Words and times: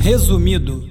Resumido. 0.00 0.88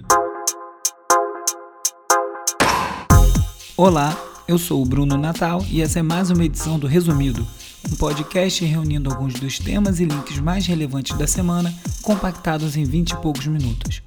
Olá, 3.75 4.17
eu 4.47 4.57
sou 4.57 4.81
o 4.81 4.85
Bruno 4.85 5.17
Natal 5.17 5.61
e 5.69 5.81
essa 5.81 5.99
é 5.99 6.01
mais 6.01 6.31
uma 6.31 6.45
edição 6.45 6.79
do 6.79 6.87
Resumido, 6.87 7.45
um 7.91 7.95
podcast 7.97 8.63
reunindo 8.63 9.11
alguns 9.11 9.33
dos 9.33 9.59
temas 9.59 9.99
e 9.99 10.05
links 10.05 10.39
mais 10.39 10.65
relevantes 10.65 11.17
da 11.17 11.27
semana, 11.27 11.75
compactados 12.01 12.77
em 12.77 12.85
20 12.85 13.11
e 13.11 13.17
poucos 13.17 13.47
minutos. 13.47 14.01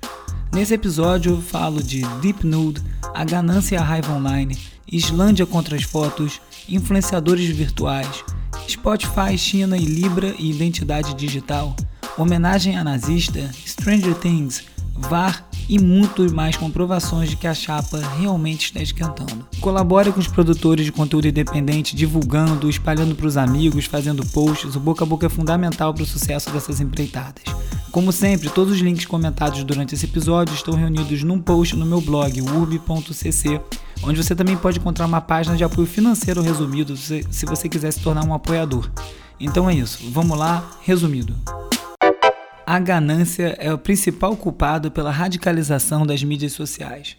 Nesse 0.51 0.73
episódio 0.73 1.33
eu 1.33 1.43
falo 1.43 1.83
de 1.83 2.01
Deep 2.23 2.47
Nude, 2.47 2.81
a 3.15 3.25
ganância 3.25 3.75
e 3.75 3.79
a 3.79 3.83
raiva 3.83 4.15
online, 4.15 4.57
Islândia 4.91 5.45
contra 5.45 5.77
as 5.77 5.83
fotos, 5.83 6.41
influenciadores 6.67 7.47
virtuais, 7.51 8.25
Spotify, 8.67 9.37
China 9.37 9.77
e 9.77 9.85
Libra 9.85 10.35
e 10.39 10.51
identidade 10.51 11.13
digital, 11.13 11.77
homenagem 12.19 12.77
a 12.77 12.85
nazista, 12.85 13.51
Stranger 13.67 14.15
Things, 14.15 14.65
VAR 14.97 15.49
e 15.69 15.79
muito 15.79 16.33
mais 16.35 16.57
comprovações 16.57 17.31
de 17.31 17.37
que 17.37 17.47
a 17.47 17.55
chapa 17.55 18.01
realmente 18.19 18.67
está 18.67 18.81
esquentando. 18.81 19.47
Colabore 19.61 20.11
com 20.11 20.19
os 20.19 20.27
produtores 20.27 20.85
de 20.85 20.93
conteúdo 20.93 21.29
independente, 21.29 21.95
divulgando, 21.95 22.69
espalhando 22.69 23.15
para 23.15 23.27
os 23.27 23.37
amigos, 23.37 23.85
fazendo 23.85 24.25
posts. 24.27 24.75
O 24.75 24.81
boca 24.81 25.05
a 25.05 25.07
boca 25.07 25.27
é 25.27 25.29
fundamental 25.29 25.93
para 25.93 26.03
o 26.03 26.07
sucesso 26.07 26.51
dessas 26.51 26.81
empreitadas. 26.81 27.45
Como 27.93 28.13
sempre, 28.13 28.49
todos 28.49 28.75
os 28.75 28.81
links 28.81 29.07
comentados 29.07 29.63
durante 29.63 29.95
esse 29.95 30.07
episódio 30.07 30.55
estão 30.55 30.75
reunidos 30.75 31.23
num 31.23 31.39
post 31.39 31.77
no 31.77 31.87
meu 31.87 32.01
blog, 32.01 32.41
urb.cc, 32.41 33.61
onde 34.03 34.23
você 34.23 34.35
também 34.35 34.57
pode 34.57 34.79
encontrar 34.79 35.07
uma 35.07 35.21
página 35.21 35.57
de 35.57 35.65
apoio 35.65 35.87
financeiro 35.87 36.43
resumido 36.43 36.97
se 36.97 37.47
você 37.47 37.69
quiser 37.69 37.93
se 37.93 38.01
tornar 38.01 38.25
um 38.25 38.35
apoiador. 38.35 38.91
Então 39.41 39.69
é 39.69 39.75
isso, 39.75 40.01
vamos 40.11 40.37
lá, 40.37 40.69
resumido. 40.83 41.35
A 42.71 42.79
ganância 42.79 43.57
é 43.59 43.73
o 43.73 43.79
principal 43.79 44.37
culpado 44.37 44.91
pela 44.91 45.11
radicalização 45.11 46.05
das 46.05 46.23
mídias 46.23 46.53
sociais. 46.53 47.17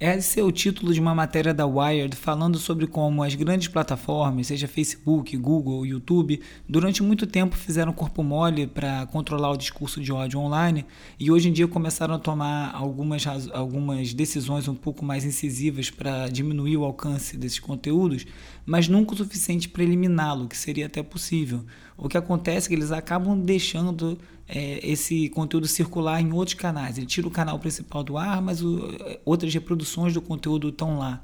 Esse 0.00 0.40
é 0.40 0.42
o 0.42 0.50
título 0.50 0.94
de 0.94 0.98
uma 0.98 1.14
matéria 1.14 1.52
da 1.52 1.66
Wired 1.66 2.16
falando 2.16 2.58
sobre 2.58 2.86
como 2.86 3.22
as 3.22 3.34
grandes 3.34 3.68
plataformas, 3.68 4.46
seja 4.46 4.66
Facebook, 4.66 5.36
Google, 5.36 5.84
YouTube, 5.84 6.40
durante 6.66 7.02
muito 7.02 7.26
tempo 7.26 7.54
fizeram 7.54 7.92
corpo 7.92 8.22
mole 8.22 8.66
para 8.66 9.04
controlar 9.08 9.50
o 9.50 9.58
discurso 9.58 10.00
de 10.00 10.10
ódio 10.10 10.40
online 10.40 10.86
e 11.18 11.30
hoje 11.30 11.50
em 11.50 11.52
dia 11.52 11.68
começaram 11.68 12.14
a 12.14 12.18
tomar 12.18 12.74
algumas, 12.74 13.26
algumas 13.52 14.14
decisões 14.14 14.66
um 14.66 14.74
pouco 14.74 15.04
mais 15.04 15.26
incisivas 15.26 15.90
para 15.90 16.28
diminuir 16.28 16.78
o 16.78 16.84
alcance 16.84 17.36
desses 17.36 17.58
conteúdos, 17.58 18.24
mas 18.64 18.88
nunca 18.88 19.14
o 19.14 19.16
suficiente 19.16 19.68
para 19.68 19.82
eliminá-lo, 19.82 20.48
que 20.48 20.56
seria 20.56 20.86
até 20.86 21.02
possível. 21.02 21.64
O 21.96 22.08
que 22.08 22.16
acontece 22.16 22.66
é 22.66 22.68
que 22.68 22.74
eles 22.74 22.92
acabam 22.92 23.38
deixando 23.38 24.18
é, 24.48 24.80
esse 24.82 25.28
conteúdo 25.28 25.66
circular 25.66 26.20
em 26.20 26.32
outros 26.32 26.54
canais. 26.54 26.98
Ele 26.98 27.06
tira 27.06 27.28
o 27.28 27.30
canal 27.30 27.58
principal 27.58 28.02
do 28.02 28.16
ar, 28.16 28.40
mas 28.40 28.62
o, 28.62 28.80
outras 29.24 29.52
reproduções 29.52 30.14
do 30.14 30.22
conteúdo 30.22 30.68
estão 30.68 30.98
lá. 30.98 31.22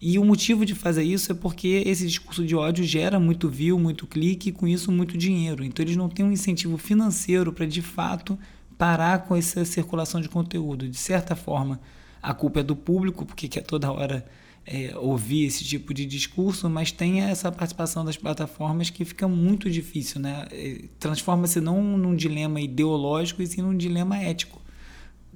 E 0.00 0.18
o 0.18 0.24
motivo 0.24 0.66
de 0.66 0.74
fazer 0.74 1.02
isso 1.02 1.32
é 1.32 1.34
porque 1.34 1.82
esse 1.86 2.06
discurso 2.06 2.44
de 2.44 2.54
ódio 2.54 2.84
gera 2.84 3.18
muito 3.18 3.48
view, 3.48 3.78
muito 3.78 4.06
clique 4.06 4.50
e 4.50 4.52
com 4.52 4.66
isso 4.66 4.92
muito 4.92 5.16
dinheiro. 5.16 5.64
Então 5.64 5.84
eles 5.84 5.96
não 5.96 6.08
têm 6.08 6.26
um 6.26 6.32
incentivo 6.32 6.76
financeiro 6.76 7.52
para 7.52 7.66
de 7.66 7.80
fato 7.80 8.38
parar 8.76 9.20
com 9.20 9.34
essa 9.34 9.64
circulação 9.64 10.20
de 10.20 10.28
conteúdo. 10.28 10.88
De 10.88 10.98
certa 10.98 11.34
forma, 11.34 11.80
a 12.20 12.34
culpa 12.34 12.60
é 12.60 12.62
do 12.62 12.76
público, 12.76 13.24
porque 13.24 13.48
quer 13.48 13.62
toda 13.62 13.90
hora 13.90 14.26
é, 14.66 14.96
ouvir 14.96 15.44
esse 15.44 15.64
tipo 15.64 15.92
de 15.92 16.06
discurso, 16.06 16.68
mas 16.70 16.90
tem 16.90 17.20
essa 17.20 17.52
participação 17.52 18.04
das 18.04 18.16
plataformas 18.16 18.90
que 18.90 19.04
fica 19.04 19.28
muito 19.28 19.70
difícil, 19.70 20.20
né? 20.20 20.46
É, 20.50 20.84
transforma-se 20.98 21.60
não 21.60 21.82
num 21.98 22.14
dilema 22.14 22.60
ideológico, 22.60 23.42
e 23.42 23.46
sim 23.46 23.62
num 23.62 23.76
dilema 23.76 24.16
ético. 24.16 24.60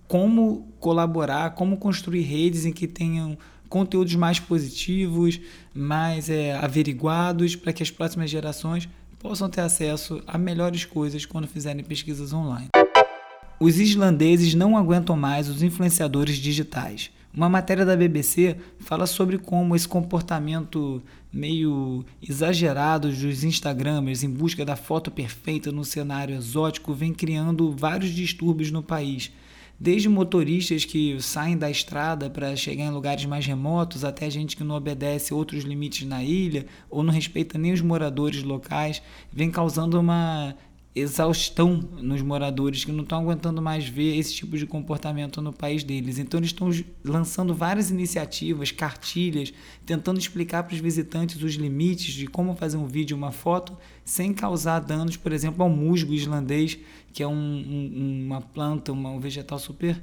Como 0.07 0.73
colaborar, 0.81 1.51
como 1.51 1.77
construir 1.77 2.23
redes 2.23 2.65
em 2.65 2.73
que 2.73 2.87
tenham 2.87 3.37
conteúdos 3.69 4.15
mais 4.15 4.41
positivos, 4.41 5.39
mais 5.75 6.31
é, 6.31 6.55
averiguados, 6.55 7.55
para 7.55 7.73
que 7.73 7.83
as 7.83 7.91
próximas 7.91 8.31
gerações 8.31 8.89
possam 9.19 9.51
ter 9.51 9.61
acesso 9.61 10.23
a 10.27 10.39
melhores 10.39 10.87
coisas 10.87 11.27
quando 11.27 11.47
fizerem 11.47 11.85
pesquisas 11.85 12.33
online. 12.33 12.69
Os 13.61 13.79
islandeses 13.79 14.55
não 14.55 14.77
aguentam 14.77 15.17
mais 15.17 15.49
os 15.49 15.63
influenciadores 15.63 16.37
digitais. 16.37 17.11
Uma 17.33 17.49
matéria 17.49 17.85
da 17.85 17.97
BBC 17.97 18.57
fala 18.79 19.07
sobre 19.07 19.39
como 19.39 19.77
esse 19.77 19.87
comportamento 19.87 21.03
meio 21.33 22.05
exagerado 22.23 23.09
dos 23.09 23.45
Instagramers 23.45 24.23
em 24.23 24.31
busca 24.31 24.65
da 24.65 24.77
foto 24.77 25.11
perfeita 25.11 25.71
no 25.71 25.85
cenário 25.85 26.35
exótico 26.35 26.95
vem 26.95 27.13
criando 27.13 27.71
vários 27.71 28.11
distúrbios 28.11 28.71
no 28.71 28.83
país. 28.83 29.31
Desde 29.81 30.09
motoristas 30.09 30.85
que 30.85 31.23
saem 31.23 31.57
da 31.57 31.71
estrada 31.71 32.29
para 32.29 32.57
chegar 32.57 32.87
em 32.87 32.91
lugares 32.91 33.25
mais 33.27 33.47
remotos, 33.47 34.05
até 34.05 34.29
gente 34.29 34.57
que 34.57 34.65
não 34.65 34.75
obedece 34.75 35.33
outros 35.33 35.63
limites 35.63 36.05
na 36.09 36.25
ilha 36.25 36.67
ou 36.91 37.05
não 37.05 37.13
respeita 37.13 37.57
nem 37.57 37.73
os 37.73 37.81
moradores 37.81 38.43
locais, 38.43 39.01
vem 39.33 39.53
causando 39.53 40.01
uma 40.01 40.57
exaustão 40.99 41.77
nos 42.01 42.23
moradores 42.23 42.85
que 42.85 42.93
não 42.93 43.03
estão 43.03 43.21
aguentando 43.21 43.61
mais 43.63 43.89
ver 43.89 44.17
esse 44.17 44.35
tipo 44.35 44.57
de 44.57 44.67
comportamento 44.67 45.41
no 45.41 45.53
país 45.53 45.83
deles. 45.85 46.19
Então 46.19 46.39
eles 46.39 46.51
estão 46.51 46.71
lançando 47.05 47.55
várias 47.55 47.91
iniciativas, 47.91 48.71
cartilhas, 48.71 49.53
tentando 49.87 50.19
explicar 50.19 50.63
para 50.63 50.75
os 50.75 50.81
visitantes 50.81 51.43
os 51.43 51.55
limites 51.55 52.15
de 52.15 52.27
como 52.27 52.55
fazer 52.55 52.77
um 52.77 52.87
vídeo, 52.87 53.17
uma 53.17 53.33
foto, 53.33 53.77
sem 54.05 54.33
causar 54.33 54.81
danos, 54.81 55.17
por 55.17 55.33
exemplo, 55.33 55.63
ao 55.63 55.69
musgo 55.69 56.13
islandês, 56.13 56.79
que 57.13 57.23
é 57.23 57.27
um, 57.27 57.33
um, 57.33 58.25
uma 58.27 58.41
planta, 58.41 58.93
uma, 58.93 59.11
um 59.11 59.21
vegetal 59.21 59.59
super 59.59 60.03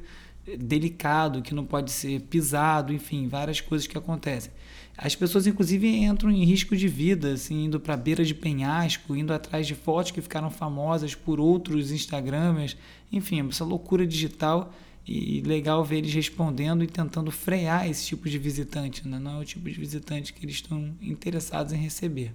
delicado, 0.59 1.41
que 1.41 1.53
não 1.53 1.65
pode 1.65 1.91
ser 1.91 2.21
pisado, 2.21 2.93
enfim, 2.93 3.27
várias 3.27 3.61
coisas 3.61 3.87
que 3.87 3.97
acontecem. 3.97 4.51
As 4.97 5.15
pessoas, 5.15 5.45
inclusive, 5.45 5.87
entram 5.87 6.31
em 6.31 6.45
risco 6.45 6.75
de 6.75 6.87
vida, 6.87 7.33
assim, 7.33 7.65
indo 7.65 7.79
para 7.79 7.97
beira 7.97 8.23
de 8.23 8.33
penhasco, 8.33 9.15
indo 9.15 9.33
atrás 9.33 9.67
de 9.67 9.75
fotos 9.75 10.11
que 10.11 10.21
ficaram 10.21 10.49
famosas 10.49 11.13
por 11.13 11.39
outros 11.39 11.91
Instagramers. 11.91 12.77
Enfim, 13.11 13.45
essa 13.47 13.65
loucura 13.65 14.07
digital 14.07 14.73
e 15.07 15.41
legal 15.41 15.83
ver 15.83 15.97
eles 15.97 16.13
respondendo 16.13 16.83
e 16.83 16.87
tentando 16.87 17.29
frear 17.29 17.89
esse 17.89 18.05
tipo 18.05 18.29
de 18.29 18.39
visitante. 18.39 19.07
Né? 19.07 19.19
Não 19.19 19.37
é 19.37 19.39
o 19.39 19.45
tipo 19.45 19.69
de 19.69 19.79
visitante 19.79 20.33
que 20.33 20.45
eles 20.45 20.55
estão 20.55 20.95
interessados 21.01 21.73
em 21.73 21.77
receber. 21.77 22.33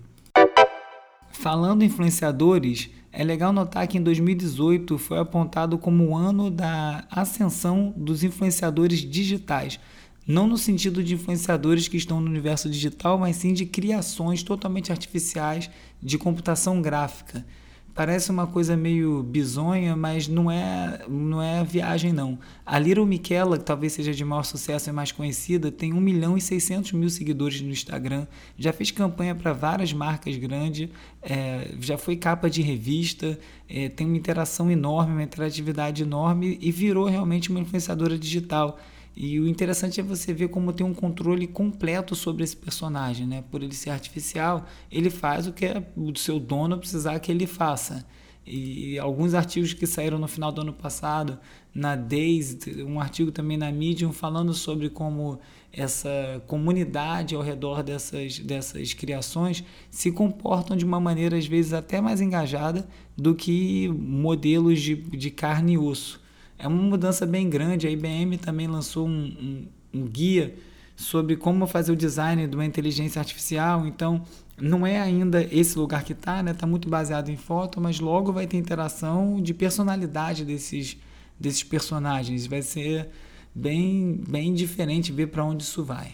Falando 1.30 1.82
em 1.82 1.86
influenciadores, 1.86 2.90
é 3.12 3.24
legal 3.24 3.52
notar 3.52 3.86
que 3.86 3.98
em 3.98 4.02
2018 4.02 4.98
foi 4.98 5.18
apontado 5.18 5.78
como 5.78 6.08
o 6.08 6.16
ano 6.16 6.50
da 6.50 7.04
ascensão 7.10 7.92
dos 7.96 8.22
influenciadores 8.22 9.00
digitais 9.00 9.80
não 10.30 10.46
no 10.46 10.56
sentido 10.56 11.02
de 11.02 11.14
influenciadores 11.14 11.88
que 11.88 11.96
estão 11.96 12.20
no 12.20 12.30
universo 12.30 12.70
digital, 12.70 13.18
mas 13.18 13.36
sim 13.36 13.52
de 13.52 13.66
criações 13.66 14.42
totalmente 14.42 14.92
artificiais 14.92 15.68
de 16.00 16.16
computação 16.16 16.80
gráfica. 16.80 17.44
Parece 18.00 18.30
uma 18.30 18.46
coisa 18.46 18.78
meio 18.78 19.22
bizonha, 19.22 19.94
mas 19.94 20.26
não 20.26 20.50
é, 20.50 21.02
não 21.06 21.42
é 21.42 21.62
viagem 21.62 22.14
não. 22.14 22.38
A 22.64 22.78
Little 22.78 23.04
Miquela, 23.04 23.58
que 23.58 23.64
talvez 23.64 23.92
seja 23.92 24.14
de 24.14 24.24
maior 24.24 24.42
sucesso 24.42 24.88
e 24.88 24.92
mais 24.94 25.12
conhecida, 25.12 25.70
tem 25.70 25.92
1 25.92 26.00
milhão 26.00 26.34
e 26.34 26.40
600 26.40 26.92
mil 26.92 27.10
seguidores 27.10 27.60
no 27.60 27.68
Instagram, 27.68 28.26
já 28.56 28.72
fez 28.72 28.90
campanha 28.90 29.34
para 29.34 29.52
várias 29.52 29.92
marcas 29.92 30.34
grandes, 30.38 30.88
é, 31.20 31.74
já 31.78 31.98
foi 31.98 32.16
capa 32.16 32.48
de 32.48 32.62
revista, 32.62 33.38
é, 33.68 33.90
tem 33.90 34.06
uma 34.06 34.16
interação 34.16 34.70
enorme, 34.70 35.12
uma 35.12 35.22
interatividade 35.22 36.02
enorme 36.02 36.56
e 36.58 36.72
virou 36.72 37.06
realmente 37.06 37.50
uma 37.50 37.60
influenciadora 37.60 38.18
digital. 38.18 38.78
E 39.16 39.38
o 39.40 39.48
interessante 39.48 40.00
é 40.00 40.02
você 40.02 40.32
ver 40.32 40.48
como 40.48 40.72
tem 40.72 40.86
um 40.86 40.94
controle 40.94 41.46
completo 41.46 42.14
sobre 42.14 42.44
esse 42.44 42.56
personagem, 42.56 43.26
né? 43.26 43.44
Por 43.50 43.62
ele 43.62 43.74
ser 43.74 43.90
artificial, 43.90 44.66
ele 44.90 45.10
faz 45.10 45.46
o 45.46 45.52
que 45.52 45.66
é 45.66 45.84
o 45.96 46.16
seu 46.16 46.38
dono 46.38 46.78
precisar 46.78 47.18
que 47.18 47.30
ele 47.30 47.46
faça. 47.46 48.06
E 48.46 48.98
alguns 48.98 49.34
artigos 49.34 49.74
que 49.74 49.86
saíram 49.86 50.18
no 50.18 50.26
final 50.26 50.50
do 50.50 50.62
ano 50.62 50.72
passado, 50.72 51.38
na 51.74 51.94
Days, 51.94 52.58
um 52.86 53.00
artigo 53.00 53.30
também 53.30 53.56
na 53.56 53.70
Medium, 53.70 54.12
falando 54.12 54.52
sobre 54.54 54.88
como 54.88 55.38
essa 55.72 56.42
comunidade 56.46 57.34
ao 57.34 57.42
redor 57.42 57.82
dessas, 57.82 58.38
dessas 58.40 58.92
criações 58.92 59.62
se 59.88 60.10
comportam 60.10 60.76
de 60.76 60.84
uma 60.84 60.98
maneira, 60.98 61.36
às 61.36 61.46
vezes, 61.46 61.72
até 61.72 62.00
mais 62.00 62.20
engajada 62.20 62.88
do 63.16 63.34
que 63.34 63.88
modelos 63.88 64.80
de, 64.80 64.96
de 64.96 65.30
carne 65.30 65.74
e 65.74 65.78
osso. 65.78 66.20
É 66.62 66.68
uma 66.68 66.82
mudança 66.82 67.24
bem 67.24 67.48
grande. 67.48 67.86
A 67.86 67.90
IBM 67.90 68.36
também 68.36 68.66
lançou 68.66 69.06
um, 69.06 69.66
um, 69.92 70.00
um 70.00 70.06
guia 70.06 70.54
sobre 70.94 71.36
como 71.36 71.66
fazer 71.66 71.90
o 71.90 71.96
design 71.96 72.46
de 72.46 72.54
uma 72.54 72.66
inteligência 72.66 73.18
artificial. 73.18 73.86
Então, 73.86 74.22
não 74.60 74.86
é 74.86 75.00
ainda 75.00 75.42
esse 75.50 75.78
lugar 75.78 76.04
que 76.04 76.12
está, 76.12 76.42
né? 76.42 76.50
Está 76.50 76.66
muito 76.66 76.88
baseado 76.88 77.30
em 77.30 77.36
foto, 77.36 77.80
mas 77.80 77.98
logo 77.98 78.32
vai 78.32 78.46
ter 78.46 78.58
interação 78.58 79.40
de 79.40 79.54
personalidade 79.54 80.44
desses, 80.44 80.98
desses 81.38 81.62
personagens. 81.62 82.46
Vai 82.46 82.60
ser 82.60 83.08
bem, 83.54 84.20
bem 84.28 84.52
diferente 84.52 85.10
ver 85.10 85.28
para 85.28 85.42
onde 85.42 85.62
isso 85.62 85.82
vai. 85.82 86.12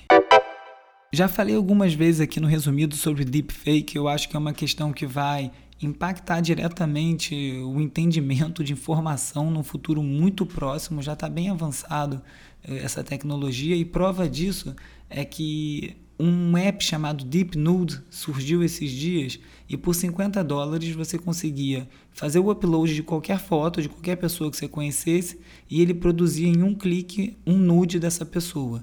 Já 1.13 1.29
falei 1.29 1.57
algumas 1.57 1.95
vezes 1.95 2.21
aqui 2.21 2.39
no 2.39 2.47
resumido 2.47 2.95
sobre 2.95 3.25
deepfake, 3.25 3.97
eu 3.97 4.07
acho 4.07 4.29
que 4.29 4.37
é 4.37 4.39
uma 4.39 4.53
questão 4.53 4.93
que 4.93 5.07
vai 5.07 5.51
impactar 5.81 6.41
diretamente 6.41 7.35
o 7.65 7.81
entendimento 7.81 8.65
de 8.65 8.73
informação 8.73 9.51
no 9.51 9.63
futuro 9.63 10.03
muito 10.03 10.47
próximo, 10.47 11.03
já 11.03 11.13
está 11.13 11.29
bem 11.29 11.51
avançado 11.51 12.23
eh, 12.65 12.79
essa 12.79 13.05
tecnologia, 13.05 13.77
e 13.77 13.85
prova 13.85 14.29
disso 14.29 14.75
é 15.11 15.25
que 15.25 15.97
um 16.19 16.57
app 16.57 16.83
chamado 16.83 17.25
Deep 17.25 17.59
Nude 17.59 18.01
surgiu 18.09 18.63
esses 18.63 18.91
dias 18.91 19.39
e 19.69 19.77
por 19.77 19.95
50 19.95 20.43
dólares 20.43 20.95
você 20.95 21.19
conseguia 21.19 21.87
fazer 22.11 22.39
o 22.39 22.51
upload 22.51 22.95
de 22.95 23.03
qualquer 23.03 23.39
foto 23.39 23.83
de 23.83 23.89
qualquer 23.89 24.17
pessoa 24.17 24.51
que 24.51 24.57
você 24.57 24.67
conhecesse 24.67 25.39
e 25.69 25.83
ele 25.83 25.93
produzia 25.93 26.49
em 26.49 26.63
um 26.63 26.75
clique 26.75 27.37
um 27.47 27.59
nude 27.59 27.99
dessa 27.99 28.25
pessoa. 28.25 28.83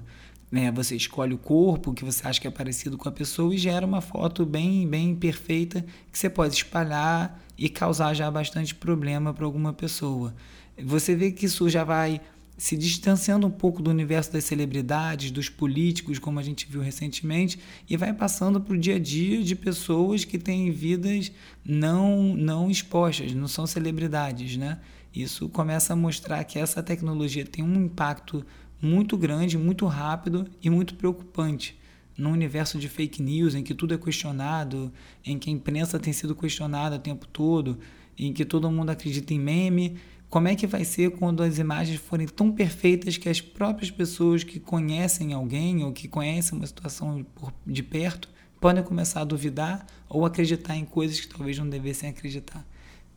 Né? 0.54 0.70
Você 0.70 0.94
escolhe 0.94 1.34
o 1.34 1.38
corpo 1.38 1.92
que 1.92 2.04
você 2.04 2.24
acha 2.28 2.40
que 2.40 2.46
é 2.46 2.50
parecido 2.50 2.96
com 2.96 3.08
a 3.08 3.12
pessoa 3.12 3.52
e 3.52 3.58
gera 3.58 3.84
uma 3.84 4.00
foto 4.00 4.46
bem, 4.46 4.86
bem 4.86 5.12
perfeita 5.12 5.84
que 6.12 6.16
você 6.16 6.30
pode 6.30 6.54
espalhar 6.54 7.42
e 7.58 7.68
causar 7.68 8.14
já 8.14 8.30
bastante 8.30 8.72
problema 8.72 9.34
para 9.34 9.44
alguma 9.44 9.72
pessoa. 9.72 10.32
Você 10.80 11.16
vê 11.16 11.32
que 11.32 11.46
isso 11.46 11.68
já 11.68 11.82
vai 11.82 12.20
se 12.56 12.76
distanciando 12.76 13.48
um 13.48 13.50
pouco 13.50 13.82
do 13.82 13.90
universo 13.90 14.32
das 14.32 14.44
celebridades, 14.44 15.32
dos 15.32 15.48
políticos, 15.48 16.20
como 16.20 16.38
a 16.38 16.42
gente 16.44 16.68
viu 16.70 16.80
recentemente, 16.80 17.58
e 17.90 17.96
vai 17.96 18.12
passando 18.12 18.60
para 18.60 18.74
o 18.74 18.78
dia 18.78 18.94
a 18.94 19.00
dia 19.00 19.42
de 19.42 19.56
pessoas 19.56 20.24
que 20.24 20.38
têm 20.38 20.70
vidas 20.70 21.32
não, 21.64 22.32
não 22.32 22.70
expostas, 22.70 23.34
não 23.34 23.48
são 23.48 23.66
celebridades. 23.66 24.56
Né? 24.56 24.78
Isso 25.12 25.48
começa 25.48 25.94
a 25.94 25.96
mostrar 25.96 26.44
que 26.44 26.60
essa 26.60 26.80
tecnologia 26.80 27.44
tem 27.44 27.64
um 27.64 27.86
impacto 27.86 28.46
muito 28.84 29.16
grande, 29.16 29.56
muito 29.56 29.86
rápido 29.86 30.46
e 30.62 30.68
muito 30.68 30.94
preocupante. 30.94 31.78
Num 32.16 32.30
universo 32.30 32.78
de 32.78 32.88
fake 32.88 33.22
news, 33.22 33.54
em 33.54 33.62
que 33.62 33.74
tudo 33.74 33.94
é 33.94 33.98
questionado, 33.98 34.92
em 35.24 35.38
que 35.38 35.50
a 35.50 35.52
imprensa 35.52 35.98
tem 35.98 36.12
sido 36.12 36.34
questionada 36.34 36.96
o 36.96 36.98
tempo 36.98 37.26
todo, 37.26 37.78
em 38.16 38.32
que 38.32 38.44
todo 38.44 38.70
mundo 38.70 38.90
acredita 38.90 39.34
em 39.34 39.40
meme 39.40 39.96
como 40.34 40.48
é 40.48 40.56
que 40.56 40.66
vai 40.66 40.84
ser 40.84 41.12
quando 41.12 41.44
as 41.44 41.58
imagens 41.58 42.00
forem 42.00 42.26
tão 42.26 42.50
perfeitas 42.50 43.16
que 43.16 43.28
as 43.28 43.40
próprias 43.40 43.88
pessoas 43.88 44.42
que 44.42 44.58
conhecem 44.58 45.32
alguém 45.32 45.84
ou 45.84 45.92
que 45.92 46.08
conhecem 46.08 46.58
uma 46.58 46.66
situação 46.66 47.24
de 47.64 47.82
perto 47.84 48.28
podem 48.60 48.82
começar 48.82 49.20
a 49.20 49.24
duvidar 49.24 49.86
ou 50.08 50.26
acreditar 50.26 50.76
em 50.76 50.84
coisas 50.84 51.20
que 51.20 51.28
talvez 51.28 51.56
não 51.56 51.68
devessem 51.68 52.10
acreditar? 52.10 52.66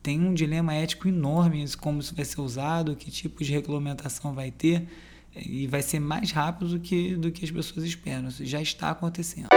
Tem 0.04 0.20
um 0.22 0.32
dilema 0.32 0.76
ético 0.76 1.08
enorme 1.08 1.66
como 1.78 2.00
isso 2.00 2.14
vai 2.14 2.24
ser 2.24 2.40
usado, 2.40 2.96
que 2.96 3.10
tipo 3.10 3.44
de 3.44 3.52
regulamentação 3.52 4.36
vai 4.36 4.52
ter 4.52 4.88
e 5.46 5.68
vai 5.68 5.82
ser 5.82 6.00
mais 6.00 6.32
rápido 6.32 6.70
do 6.70 6.80
que, 6.80 7.16
do 7.16 7.32
que 7.32 7.46
as 7.46 7.52
pessoas 7.52 7.86
esperam. 7.86 8.30
Isso 8.30 8.46
já 8.46 8.62
está 8.62 8.92
acontecendo. 8.92 9.48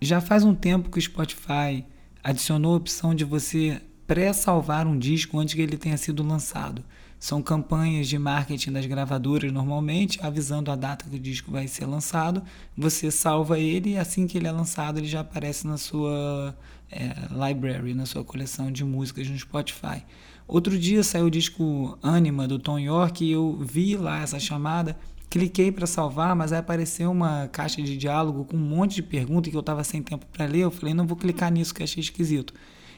Já 0.00 0.20
faz 0.20 0.44
um 0.44 0.54
tempo 0.54 0.90
que 0.90 0.98
o 0.98 1.02
Spotify 1.02 1.84
adicionou 2.22 2.74
a 2.74 2.76
opção 2.76 3.14
de 3.14 3.24
você 3.24 3.80
pré-salvar 4.06 4.86
um 4.86 4.98
disco 4.98 5.38
antes 5.38 5.54
que 5.54 5.60
ele 5.60 5.76
tenha 5.76 5.96
sido 5.96 6.22
lançado. 6.22 6.84
São 7.22 7.40
campanhas 7.40 8.08
de 8.08 8.18
marketing 8.18 8.72
das 8.72 8.84
gravadoras 8.84 9.52
normalmente, 9.52 10.18
avisando 10.20 10.72
a 10.72 10.74
data 10.74 11.08
que 11.08 11.14
o 11.14 11.20
disco 11.20 11.52
vai 11.52 11.68
ser 11.68 11.86
lançado. 11.86 12.42
Você 12.76 13.12
salva 13.12 13.60
ele 13.60 13.90
e 13.90 13.96
assim 13.96 14.26
que 14.26 14.36
ele 14.36 14.48
é 14.48 14.50
lançado, 14.50 14.98
ele 14.98 15.06
já 15.06 15.20
aparece 15.20 15.64
na 15.64 15.78
sua 15.78 16.52
é, 16.90 17.14
library, 17.30 17.94
na 17.94 18.06
sua 18.06 18.24
coleção 18.24 18.72
de 18.72 18.84
músicas 18.84 19.28
no 19.28 19.38
Spotify. 19.38 20.02
Outro 20.48 20.76
dia 20.76 21.04
saiu 21.04 21.26
o 21.26 21.30
disco 21.30 21.96
Anima 22.02 22.48
do 22.48 22.58
Tom 22.58 22.76
York 22.76 23.24
e 23.24 23.30
eu 23.30 23.56
vi 23.56 23.96
lá 23.96 24.20
essa 24.20 24.40
chamada 24.40 24.98
cliquei 25.30 25.70
para 25.70 25.86
salvar, 25.86 26.34
mas 26.34 26.52
aí 26.52 26.58
apareceu 26.58 27.12
uma 27.12 27.48
caixa 27.52 27.80
de 27.80 27.96
diálogo 27.96 28.44
com 28.46 28.56
um 28.56 28.60
monte 28.60 28.96
de 28.96 29.02
perguntas 29.02 29.48
que 29.48 29.56
eu 29.56 29.60
estava 29.60 29.84
sem 29.84 30.02
tempo 30.02 30.26
para 30.26 30.44
ler. 30.44 30.62
Eu 30.62 30.72
falei, 30.72 30.92
não 30.92 31.06
vou 31.06 31.16
clicar 31.16 31.52
nisso 31.52 31.72
que 31.72 31.84
achei 31.84 32.02
esquisito. 32.02 32.52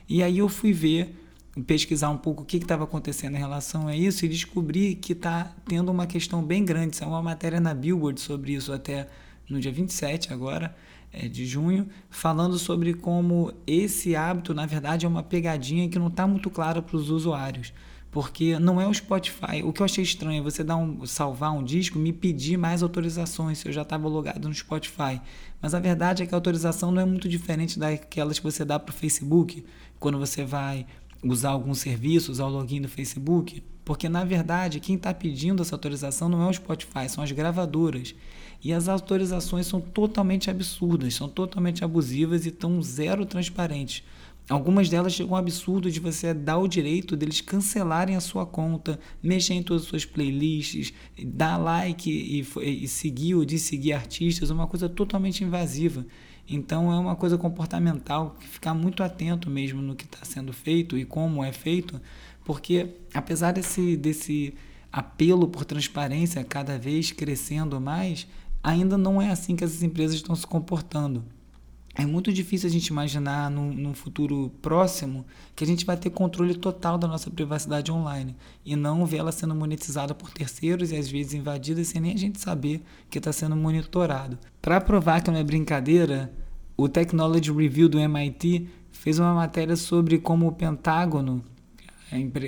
E 0.09 0.23
aí 0.23 0.39
eu 0.39 0.49
fui 0.49 0.73
ver, 0.73 1.15
pesquisar 1.63 2.11
um 2.11 2.17
pouco 2.17 2.43
o 2.43 2.45
que 2.45 2.57
estava 2.57 2.85
acontecendo 2.85 3.37
em 3.37 3.39
relação 3.39 3.87
a 3.87 3.95
isso 3.95 4.25
e 4.25 4.29
descobri 4.29 4.95
que 4.95 5.13
está 5.13 5.53
tendo 5.67 5.91
uma 5.91 6.07
questão 6.07 6.43
bem 6.43 6.65
grande. 6.65 6.97
Saiu 6.97 7.11
uma 7.11 7.23
matéria 7.23 7.61
na 7.61 7.73
Billboard 7.73 8.21
sobre 8.21 8.55
isso 8.55 8.73
até 8.73 9.09
no 9.49 9.61
dia 9.61 9.71
27 9.71 10.33
agora, 10.33 10.75
é, 11.13 11.29
de 11.29 11.47
junho, 11.47 11.89
falando 12.11 12.59
sobre 12.59 12.95
como 12.95 13.53
esse 13.67 14.17
hábito, 14.17 14.53
na 14.55 14.67
verdade, 14.67 15.07
é 15.07 15.09
uma 15.09 15.23
pegadinha 15.23 15.89
que 15.89 15.99
não 15.99 16.09
está 16.09 16.27
muito 16.27 16.51
clara 16.51 16.83
para 16.83 16.97
os 16.97 17.11
usuários 17.11 17.73
porque 18.15 18.61
não 18.61 18.81
é 18.81 18.87
o 18.87 18.95
Spotify. 18.95 19.65
O 19.65 19.73
que 19.73 19.83
eu 19.83 19.85
achei 19.85 20.05
estranho 20.05 20.39
é 20.39 20.41
você 20.41 20.63
dar 20.63 20.77
um, 20.77 21.05
salvar 21.05 21.51
um 21.51 21.65
disco, 21.65 21.99
me 21.99 22.13
pedir 22.13 22.57
mais 22.57 22.81
autorizações 22.81 23.59
se 23.59 23.67
eu 23.67 23.73
já 23.73 23.83
estava 23.83 24.07
logado 24.07 24.47
no 24.47 24.55
Spotify. 24.55 25.21
Mas 25.61 25.75
a 25.75 25.81
verdade 25.81 26.23
é 26.23 26.27
que 26.27 26.33
a 26.33 26.37
autorização 26.37 26.93
não 26.93 27.03
é 27.03 27.05
muito 27.05 27.29
diferente 27.29 27.77
daquelas 27.77 28.39
que 28.39 28.45
você 28.45 28.65
dá 28.65 28.79
para 28.79 28.93
o 28.93 28.95
Facebook, 28.95 29.65
quando 29.99 30.17
você 30.17 30.45
vai 30.45 30.87
usar 31.25 31.51
algum 31.51 31.75
serviço, 31.75 32.31
usar 32.31 32.45
o 32.45 32.51
login 32.51 32.81
do 32.81 32.89
Facebook. 32.89 33.63
Porque 33.85 34.09
na 34.09 34.25
verdade 34.25 34.81
quem 34.81 34.97
está 34.97 35.13
pedindo 35.13 35.63
essa 35.63 35.75
autorização 35.75 36.29
não 36.29 36.43
é 36.43 36.49
o 36.49 36.53
Spotify, 36.53 37.09
são 37.09 37.23
as 37.23 37.33
gravadoras. 37.33 38.15
E 38.63 38.73
as 38.73 38.89
autorizações 38.89 39.67
são 39.67 39.81
totalmente 39.81 40.49
absurdas, 40.49 41.15
são 41.15 41.29
totalmente 41.29 41.85
abusivas 41.85 42.47
e 42.47 42.49
estão 42.49 42.81
zero 42.81 43.27
transparentes. 43.27 44.03
Algumas 44.49 44.91
delas 44.91 45.15
chegam 45.15 45.35
ao 45.35 45.39
absurdo 45.39 45.91
de 45.91 45.99
você 45.99 46.35
dar 46.35 46.59
o 46.59 46.69
direito 46.69 47.17
deles 47.17 47.41
cancelarem 47.41 48.15
a 48.15 48.21
sua 48.21 48.45
conta, 48.45 49.01
mexer 49.23 49.55
em 49.55 49.63
todas 49.63 49.85
as 49.85 49.89
suas 49.89 50.05
playlists, 50.05 50.93
dar 51.19 51.57
like 51.57 52.11
e, 52.11 52.47
e 52.85 52.87
seguir 52.87 53.35
ou 53.37 53.49
seguir 53.49 53.95
artistas, 53.95 54.51
uma 54.51 54.67
coisa 54.67 54.87
totalmente 54.87 55.43
invasiva. 55.43 56.05
Então 56.49 56.93
é 56.93 56.99
uma 56.99 57.17
coisa 57.17 57.39
comportamental, 57.39 58.37
ficar 58.41 58.75
muito 58.75 59.03
atento 59.03 59.49
mesmo 59.49 59.81
no 59.81 59.95
que 59.95 60.05
está 60.05 60.25
sendo 60.25 60.53
feito 60.53 60.99
e 60.99 61.05
como 61.05 61.43
é 61.43 61.53
feito, 61.53 62.01
porque 62.45 62.89
apesar 63.15 63.53
desse, 63.53 63.97
desse 63.97 64.55
apelo 64.93 65.49
por 65.49 65.65
transparência 65.65 66.45
cada 66.45 66.79
vez 66.79 67.11
crescendo 67.13 67.81
mais, 67.81 68.27
ainda 68.63 68.99
não 68.99 69.21
é 69.21 69.31
assim 69.31 69.57
que 69.57 69.65
essas 69.65 69.83
empresas 69.83 70.17
estão 70.17 70.37
se 70.37 70.47
comportando 70.47 71.25
é 71.95 72.05
muito 72.05 72.33
difícil 72.33 72.69
a 72.69 72.73
gente 72.73 72.89
imaginar 72.89 73.49
num, 73.51 73.73
num, 73.73 73.95
futuro 73.95 74.51
próximo 74.61 75.25
que 75.55 75.63
a 75.63 75.67
gente 75.67 75.87
vai 75.87 75.97
ter 75.97 76.11
controle 76.11 76.55
total 76.57 76.99
da 76.99 77.07
nossa 77.07 77.31
privacidade 77.31 77.93
online 77.93 78.35
e 78.65 78.75
não 78.75 79.07
ver 79.07 79.19
ela 79.19 79.31
sendo 79.31 79.55
monetizada 79.55 80.15
por 80.15 80.31
terceiros 80.31 80.91
e 80.91 80.97
às 80.97 81.09
vezes 81.09 81.35
invadida 81.35 81.85
sem 81.85 82.01
nem 82.01 82.13
a 82.13 82.19
gente 82.19 82.41
saber 82.41 82.83
que 83.09 83.19
está 83.19 83.33
sendo 83.33 83.55
monitorado. 83.55 84.37
Para 84.61 84.81
provar 84.81 85.23
que 85.23 85.31
não 85.31 85.39
é 85.39 85.45
brincadeira, 85.45 86.33
o 86.77 86.89
Technology 86.89 87.53
Review 87.53 87.89
do 87.89 88.01
MIT 88.01 88.69
fez 88.91 89.21
uma 89.21 89.33
matéria 89.33 89.77
sobre 89.77 90.19
como 90.19 90.49
o 90.49 90.53
Pentágono 90.53 91.45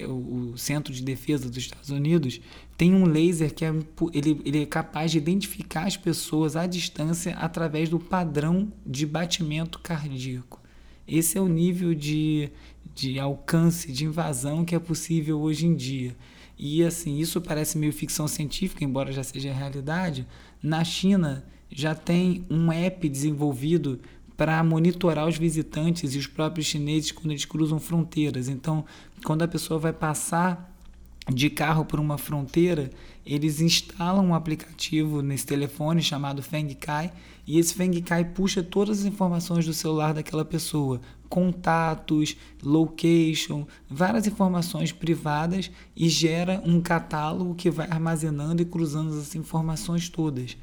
o 0.08 0.56
Centro 0.56 0.92
de 0.92 1.02
Defesa 1.02 1.48
dos 1.48 1.58
Estados 1.58 1.90
Unidos, 1.90 2.40
tem 2.76 2.94
um 2.94 3.04
laser 3.04 3.54
que 3.54 3.64
é, 3.64 3.74
ele, 4.12 4.40
ele 4.44 4.62
é 4.62 4.66
capaz 4.66 5.10
de 5.10 5.18
identificar 5.18 5.86
as 5.86 5.96
pessoas 5.96 6.56
à 6.56 6.66
distância 6.66 7.34
através 7.34 7.88
do 7.88 7.98
padrão 7.98 8.72
de 8.84 9.06
batimento 9.06 9.78
cardíaco. 9.78 10.60
Esse 11.06 11.38
é 11.38 11.40
o 11.40 11.48
nível 11.48 11.94
de, 11.94 12.50
de 12.94 13.18
alcance, 13.18 13.92
de 13.92 14.04
invasão 14.04 14.64
que 14.64 14.74
é 14.74 14.78
possível 14.78 15.40
hoje 15.40 15.66
em 15.66 15.74
dia. 15.74 16.16
E 16.58 16.82
assim, 16.82 17.18
isso 17.18 17.40
parece 17.40 17.78
meio 17.78 17.92
ficção 17.92 18.26
científica, 18.26 18.84
embora 18.84 19.12
já 19.12 19.22
seja 19.22 19.52
realidade. 19.52 20.26
Na 20.62 20.82
China 20.82 21.44
já 21.70 21.94
tem 21.94 22.46
um 22.48 22.72
app 22.72 23.08
desenvolvido 23.08 24.00
para 24.36 24.62
monitorar 24.62 25.26
os 25.26 25.38
visitantes 25.38 26.14
e 26.14 26.18
os 26.18 26.26
próprios 26.26 26.66
chineses 26.66 27.12
quando 27.12 27.30
eles 27.30 27.44
cruzam 27.44 27.80
fronteiras. 27.80 28.48
Então, 28.48 28.84
quando 29.24 29.42
a 29.42 29.48
pessoa 29.48 29.80
vai 29.80 29.92
passar 29.92 30.72
de 31.32 31.50
carro 31.50 31.84
por 31.84 31.98
uma 31.98 32.18
fronteira, 32.18 32.90
eles 33.24 33.60
instalam 33.60 34.26
um 34.26 34.34
aplicativo 34.34 35.22
nesse 35.22 35.44
telefone 35.44 36.00
chamado 36.00 36.42
Fengkai 36.42 37.12
e 37.44 37.58
esse 37.58 37.74
Fengkai 37.74 38.26
puxa 38.26 38.62
todas 38.62 39.00
as 39.00 39.04
informações 39.06 39.66
do 39.66 39.74
celular 39.74 40.14
daquela 40.14 40.44
pessoa, 40.44 41.00
contatos, 41.28 42.36
location, 42.62 43.66
várias 43.90 44.26
informações 44.28 44.92
privadas 44.92 45.70
e 45.96 46.08
gera 46.08 46.62
um 46.64 46.80
catálogo 46.80 47.56
que 47.56 47.70
vai 47.70 47.88
armazenando 47.88 48.62
e 48.62 48.66
cruzando 48.66 49.10
essas 49.10 49.34
informações 49.34 50.08
todas 50.08 50.56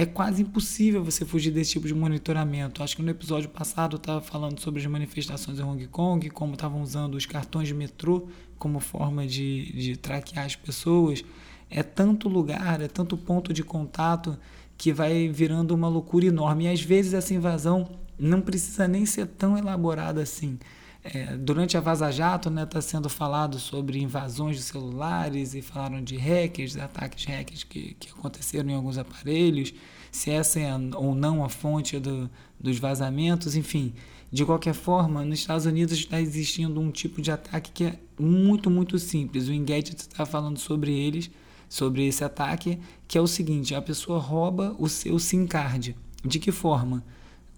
é 0.00 0.06
quase 0.06 0.40
impossível 0.40 1.04
você 1.04 1.26
fugir 1.26 1.50
desse 1.50 1.72
tipo 1.72 1.86
de 1.86 1.92
monitoramento. 1.94 2.82
Acho 2.82 2.96
que 2.96 3.02
no 3.02 3.10
episódio 3.10 3.50
passado 3.50 3.96
eu 3.96 3.98
estava 3.98 4.22
falando 4.22 4.58
sobre 4.58 4.80
as 4.80 4.86
manifestações 4.86 5.58
em 5.58 5.62
Hong 5.62 5.86
Kong, 5.88 6.30
como 6.30 6.54
estavam 6.54 6.80
usando 6.80 7.16
os 7.16 7.26
cartões 7.26 7.68
de 7.68 7.74
metrô 7.74 8.26
como 8.58 8.80
forma 8.80 9.26
de, 9.26 9.70
de 9.72 9.96
traquear 9.98 10.46
as 10.46 10.56
pessoas. 10.56 11.22
É 11.68 11.82
tanto 11.82 12.30
lugar, 12.30 12.80
é 12.80 12.88
tanto 12.88 13.14
ponto 13.14 13.52
de 13.52 13.62
contato 13.62 14.38
que 14.78 14.90
vai 14.90 15.28
virando 15.28 15.74
uma 15.74 15.88
loucura 15.88 16.24
enorme. 16.24 16.64
E 16.64 16.68
às 16.68 16.80
vezes 16.80 17.12
essa 17.12 17.34
invasão 17.34 17.86
não 18.18 18.40
precisa 18.40 18.88
nem 18.88 19.04
ser 19.04 19.26
tão 19.26 19.58
elaborada 19.58 20.22
assim. 20.22 20.58
É, 21.02 21.36
durante 21.36 21.76
a 21.76 21.80
Vaza 21.80 22.10
Jato 22.10 22.48
está 22.50 22.78
né, 22.78 22.82
sendo 22.82 23.08
falado 23.08 23.58
sobre 23.58 24.02
invasões 24.02 24.56
de 24.56 24.62
celulares 24.62 25.54
e 25.54 25.62
falaram 25.62 26.02
de 26.02 26.16
hackers, 26.16 26.76
ataques 26.76 27.24
hackers 27.24 27.64
que, 27.64 27.96
que 27.98 28.10
aconteceram 28.10 28.68
em 28.68 28.74
alguns 28.74 28.98
aparelhos, 28.98 29.72
se 30.12 30.30
essa 30.30 30.60
é 30.60 30.70
ou 30.94 31.14
não 31.14 31.42
a 31.42 31.48
fonte 31.48 31.98
do, 31.98 32.28
dos 32.58 32.78
vazamentos, 32.78 33.56
enfim. 33.56 33.94
De 34.30 34.44
qualquer 34.44 34.74
forma, 34.74 35.24
nos 35.24 35.40
Estados 35.40 35.66
Unidos 35.66 35.98
está 35.98 36.20
existindo 36.20 36.80
um 36.80 36.90
tipo 36.90 37.20
de 37.22 37.32
ataque 37.32 37.72
que 37.72 37.84
é 37.84 37.98
muito, 38.18 38.70
muito 38.70 38.98
simples. 38.98 39.48
O 39.48 39.52
Engadget 39.52 39.96
está 39.96 40.24
falando 40.26 40.58
sobre 40.58 40.92
eles, 40.92 41.30
sobre 41.68 42.06
esse 42.06 42.22
ataque, 42.22 42.78
que 43.08 43.18
é 43.18 43.20
o 43.20 43.26
seguinte: 43.26 43.74
a 43.74 43.82
pessoa 43.82 44.20
rouba 44.20 44.76
o 44.78 44.88
seu 44.88 45.18
SIM 45.18 45.46
card. 45.46 45.96
De 46.24 46.38
que 46.38 46.52
forma? 46.52 47.02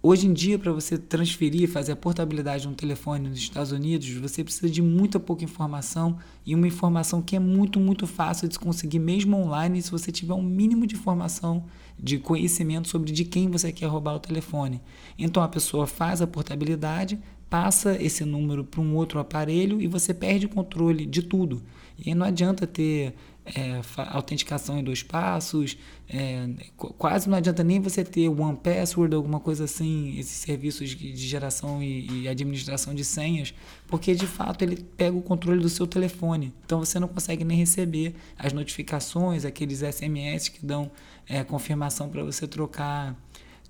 Hoje 0.05 0.27
em 0.27 0.33
dia, 0.33 0.59
para 0.59 0.73
você 0.73 0.97
transferir, 0.97 1.69
fazer 1.69 1.93
a 1.93 1.95
portabilidade 1.95 2.63
de 2.63 2.67
um 2.67 2.73
telefone 2.73 3.29
nos 3.29 3.37
Estados 3.37 3.71
Unidos, 3.71 4.09
você 4.15 4.43
precisa 4.43 4.69
de 4.69 4.81
muita 4.81 5.17
pouca 5.17 5.45
informação 5.45 6.17
e 6.45 6.53
uma 6.53 6.67
informação 6.67 7.21
que 7.21 7.37
é 7.37 7.39
muito, 7.39 7.79
muito 7.79 8.05
fácil 8.05 8.49
de 8.49 8.55
se 8.55 8.59
conseguir, 8.59 8.99
mesmo 8.99 9.37
online, 9.37 9.81
se 9.81 9.89
você 9.89 10.11
tiver 10.11 10.33
um 10.33 10.43
mínimo 10.43 10.85
de 10.85 10.95
informação, 10.95 11.63
de 11.97 12.19
conhecimento 12.19 12.89
sobre 12.89 13.13
de 13.13 13.23
quem 13.23 13.49
você 13.49 13.71
quer 13.71 13.85
roubar 13.85 14.15
o 14.15 14.19
telefone. 14.19 14.81
Então 15.17 15.41
a 15.41 15.47
pessoa 15.47 15.87
faz 15.87 16.21
a 16.21 16.27
portabilidade, 16.27 17.17
passa 17.49 17.95
esse 18.03 18.25
número 18.25 18.65
para 18.65 18.81
um 18.81 18.97
outro 18.97 19.19
aparelho 19.19 19.79
e 19.79 19.87
você 19.87 20.13
perde 20.13 20.47
o 20.47 20.49
controle 20.49 21.05
de 21.05 21.21
tudo. 21.21 21.63
E 21.97 22.13
não 22.13 22.25
adianta 22.25 22.67
ter 22.67 23.15
é, 23.45 23.81
autenticação 24.11 24.79
em 24.79 24.83
dois 24.83 25.03
passos, 25.03 25.77
é, 26.09 26.47
quase 26.77 27.29
não 27.29 27.37
adianta 27.37 27.63
nem 27.63 27.79
você 27.79 28.03
ter 28.03 28.29
One 28.29 28.57
Password, 28.57 29.13
alguma 29.13 29.39
coisa 29.39 29.65
assim, 29.65 30.17
esses 30.17 30.37
serviços 30.37 30.91
de 30.91 31.15
geração 31.15 31.83
e, 31.83 32.23
e, 32.23 32.27
administração 32.27 32.93
de 32.93 33.03
senhas, 33.03 33.53
porque 33.87 34.15
de 34.15 34.27
fato 34.27 34.61
ele 34.61 34.77
pega 34.97 35.17
o 35.17 35.21
controle 35.21 35.59
do 35.59 35.69
seu 35.69 35.85
telefone. 35.85 36.53
Então 36.65 36.79
você 36.79 36.99
não 36.99 37.07
consegue 37.07 37.43
nem 37.43 37.57
receber 37.57 38.15
as 38.37 38.53
notificações, 38.53 39.43
aqueles 39.43 39.79
SMS 39.79 40.47
que 40.47 40.65
dão 40.65 40.89
é, 41.27 41.43
confirmação 41.43 42.09
para 42.09 42.23
você 42.23 42.47
trocar 42.47 43.15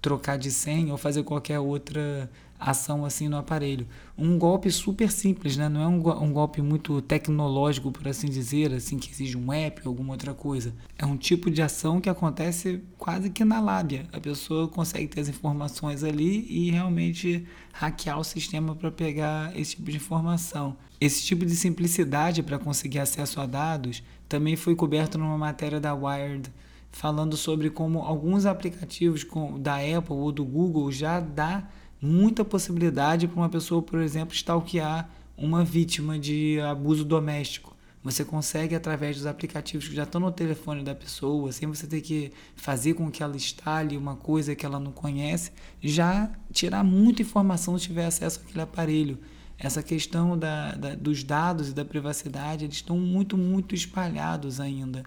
trocar 0.03 0.37
de 0.37 0.51
senha 0.51 0.91
ou 0.91 0.97
fazer 0.97 1.23
qualquer 1.23 1.59
outra 1.59 2.29
ação 2.59 3.05
assim 3.05 3.27
no 3.27 3.37
aparelho. 3.37 3.87
Um 4.17 4.37
golpe 4.37 4.69
super 4.69 5.09
simples, 5.09 5.57
né? 5.57 5.67
não 5.69 5.81
é 5.81 5.87
um, 5.87 6.23
um, 6.23 6.31
golpe 6.31 6.61
muito 6.61 7.01
tecnológico, 7.01 7.91
por 7.91 8.07
assim 8.07 8.27
dizer, 8.27 8.73
assim 8.73 8.97
que 8.97 9.09
exige 9.09 9.37
um 9.37 9.51
app 9.51 9.81
ou 9.83 9.91
alguma 9.91 10.13
outra 10.13 10.33
coisa. 10.33 10.73
É 10.97 11.05
um 11.05 11.17
tipo 11.17 11.49
de 11.49 11.61
ação 11.61 12.01
que 12.01 12.09
acontece 12.09 12.81
quase 12.97 13.29
que 13.29 13.45
na 13.45 13.61
lábia. 13.61 14.05
A 14.11 14.19
pessoa 14.19 14.67
consegue 14.67 15.07
ter 15.07 15.21
as 15.21 15.29
informações 15.29 16.03
ali 16.03 16.45
e 16.49 16.69
realmente 16.69 17.45
hackear 17.71 18.19
o 18.19 18.23
sistema 18.23 18.75
para 18.75 18.91
pegar 18.91 19.57
esse 19.57 19.71
tipo 19.77 19.89
de 19.89 19.97
informação. 19.97 20.75
Esse 20.99 21.23
tipo 21.23 21.45
de 21.45 21.55
simplicidade 21.55 22.43
para 22.43 22.59
conseguir 22.59 22.99
acesso 22.99 23.39
a 23.39 23.45
dados 23.45 24.03
também 24.27 24.55
foi 24.55 24.75
coberto 24.75 25.17
numa 25.17 25.37
matéria 25.37 25.79
da 25.79 25.93
Wired 25.93 26.49
falando 26.93 27.35
sobre 27.35 27.71
como 27.71 27.99
alguns 27.99 28.45
aplicativos 28.45 29.25
da 29.59 29.77
Apple 29.77 30.15
ou 30.15 30.31
do 30.31 30.45
Google 30.45 30.91
já 30.91 31.19
dá 31.19 31.67
muita 31.99 32.45
possibilidade 32.45 33.27
para 33.27 33.35
uma 33.35 33.49
pessoa, 33.49 33.81
por 33.81 33.99
exemplo, 33.99 34.33
stalkear 34.33 35.09
uma 35.35 35.65
vítima 35.65 36.19
de 36.19 36.59
abuso 36.61 37.03
doméstico. 37.03 37.75
Você 38.03 38.23
consegue, 38.23 38.75
através 38.75 39.15
dos 39.15 39.25
aplicativos 39.25 39.87
que 39.87 39.95
já 39.95 40.03
estão 40.03 40.21
no 40.21 40.31
telefone 40.31 40.83
da 40.83 40.93
pessoa, 40.93 41.51
sem 41.51 41.67
você 41.67 41.87
ter 41.87 42.01
que 42.01 42.31
fazer 42.55 42.93
com 42.93 43.09
que 43.09 43.23
ela 43.23 43.35
instale 43.35 43.97
uma 43.97 44.15
coisa 44.15 44.55
que 44.55 44.65
ela 44.65 44.79
não 44.79 44.91
conhece, 44.91 45.51
já 45.81 46.29
tirar 46.51 46.83
muita 46.83 47.21
informação 47.21 47.77
se 47.77 47.85
tiver 47.85 48.05
acesso 48.05 48.41
àquele 48.41 48.61
aparelho. 48.61 49.17
Essa 49.57 49.81
questão 49.81 50.37
da, 50.37 50.75
da 50.75 50.95
dos 50.95 51.23
dados 51.23 51.69
e 51.69 51.73
da 51.73 51.85
privacidade, 51.85 52.65
eles 52.65 52.75
estão 52.75 52.99
muito, 52.99 53.37
muito 53.37 53.73
espalhados 53.73 54.59
ainda. 54.59 55.03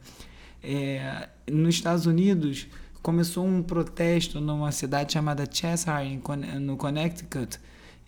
É, 0.68 1.28
nos 1.48 1.76
Estados 1.76 2.06
Unidos, 2.06 2.66
começou 3.00 3.46
um 3.46 3.62
protesto 3.62 4.40
numa 4.40 4.72
cidade 4.72 5.12
chamada 5.12 5.48
Cheshire, 5.48 6.20
no 6.60 6.76
Connecticut. 6.76 7.60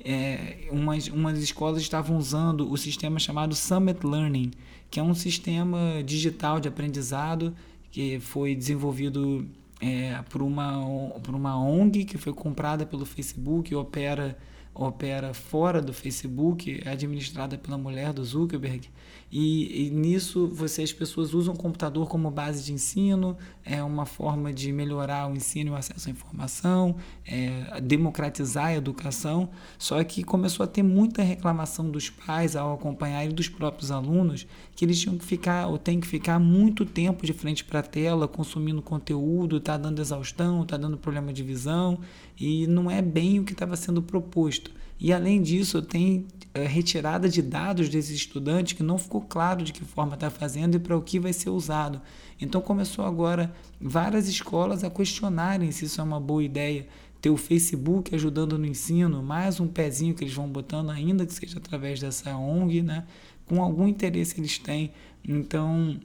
É, 0.05 0.67
umas, 0.73 1.07
umas 1.07 1.39
escolas 1.39 1.81
estavam 1.81 2.17
usando 2.17 2.69
o 2.69 2.77
sistema 2.77 3.21
chamado 3.21 3.55
Summit 3.55 4.05
Learning, 4.05 4.51
que 4.91 4.99
é 4.99 5.03
um 5.03 5.15
sistema 5.15 6.03
digital 6.05 6.59
de 6.59 6.67
aprendizado 6.67 7.55
que 7.93 8.19
foi 8.19 8.57
desenvolvido 8.57 9.47
é, 9.81 10.21
por, 10.29 10.43
uma, 10.43 10.85
por 11.23 11.37
uma 11.37 11.57
ONG 11.57 12.05
que 12.05 12.19
foi 12.19 12.33
comprada 12.33 12.85
pelo 12.85 13.07
Facebook 13.07 13.73
e 13.73 13.77
opera 13.77 14.37
opera 14.79 15.35
fora 15.35 15.83
do 15.83 15.93
Facebook, 15.93 16.81
é 16.85 16.91
administrada 16.91 17.59
pela 17.59 17.77
mulher 17.77 18.13
do 18.13 18.25
Zuckerberg, 18.25 18.89
e, 19.31 19.89
e, 19.89 19.91
nisso 19.91 20.49
você 20.49 20.83
as 20.83 20.93
pessoas 20.93 21.35
usam 21.35 21.53
o 21.53 21.57
computador 21.57 22.09
como 22.09 22.31
base 22.31 22.65
de 22.65 22.73
ensino, 22.73 23.37
é 23.63 23.83
uma 23.83 24.07
forma 24.07 24.53
de 24.53 24.73
melhorar 24.73 25.31
o 25.31 25.37
ensino 25.37 25.71
e 25.71 25.73
o 25.75 25.77
acesso 25.77 26.09
à 26.09 26.13
informação, 26.13 26.97
é, 27.27 27.79
democratizar 27.83 28.67
a 28.67 28.77
educação. 28.77 29.51
Só 29.79 30.03
que 30.03 30.25
começou 30.25 30.65
a 30.65 30.67
ter 30.67 30.83
muita 30.83 31.23
reclamação 31.23 31.91
dos 31.91 32.09
pais 32.09 32.57
ao 32.57 32.73
acompanhar 32.73 33.27
e 33.27 33.29
dos 33.29 33.51
próprios 33.51 33.91
alunos 33.91 34.47
que 34.75 34.85
eles 34.85 34.99
tinham 34.99 35.19
que 35.19 35.25
ficar 35.25 35.67
ou 35.67 35.77
têm 35.77 36.01
que 36.01 36.07
ficar 36.07 36.39
muito 36.39 36.87
tempo 36.87 37.27
de 37.27 37.35
frente 37.35 37.65
para 37.65 37.81
a 37.81 37.83
tela 37.83 38.27
consumindo 38.27 38.81
conteúdo, 38.81 39.59
está 39.59 39.77
dando 39.77 40.01
exaustão, 40.01 40.63
está 40.63 40.79
dando 40.79 40.97
problema 40.97 41.35
de 41.35 41.43
visão 41.43 41.99
e 42.41 42.67
não 42.67 42.91
é 42.91 43.03
bem 43.03 43.41
o 43.41 43.45
que 43.45 43.53
estava 43.53 43.77
sendo 43.77 44.01
proposto. 44.01 44.68
E 45.01 45.13
além 45.13 45.41
disso, 45.41 45.81
tem 45.81 46.27
é, 46.53 46.67
retirada 46.67 47.29
de 47.29 47.41
dados 47.41 47.89
desses 47.89 48.17
estudantes 48.17 48.73
que 48.73 48.83
não 48.83 48.99
ficou 48.99 49.21
claro 49.21 49.63
de 49.63 49.73
que 49.73 49.85
forma 49.85 50.15
está 50.15 50.31
fazendo 50.31 50.75
e 50.75 50.79
para 50.79 50.97
o 50.97 51.03
que 51.03 51.21
vai 51.21 51.33
ser 51.33 51.51
usado. 51.51 52.01
Então 52.41 52.61
começou 52.61 53.05
agora 53.05 53.53
várias 53.81 54.29
escolas 54.29 54.83
a 54.83 54.91
questionarem 54.91 55.71
se 55.71 55.85
isso 55.85 56.01
é 56.01 56.05
uma 56.05 56.21
boa 56.21 56.43
ideia. 56.43 56.87
Ter 57.21 57.31
o 57.31 57.37
Facebook 57.37 58.15
ajudando 58.15 58.57
no 58.57 58.67
ensino, 58.67 59.23
mais 59.23 59.59
um 59.59 59.67
pezinho 59.67 60.15
que 60.15 60.23
eles 60.23 60.35
vão 60.35 60.49
botando, 60.49 60.91
ainda 60.91 61.27
que 61.27 61.35
seja 61.35 61.59
através 61.59 62.01
dessa 62.01 62.37
ONG, 62.37 62.81
né? 62.81 63.05
com 63.49 63.63
algum 63.63 63.89
interesse 63.89 64.39
eles 64.39 64.59
têm. 64.59 64.93
Então, 65.27 65.99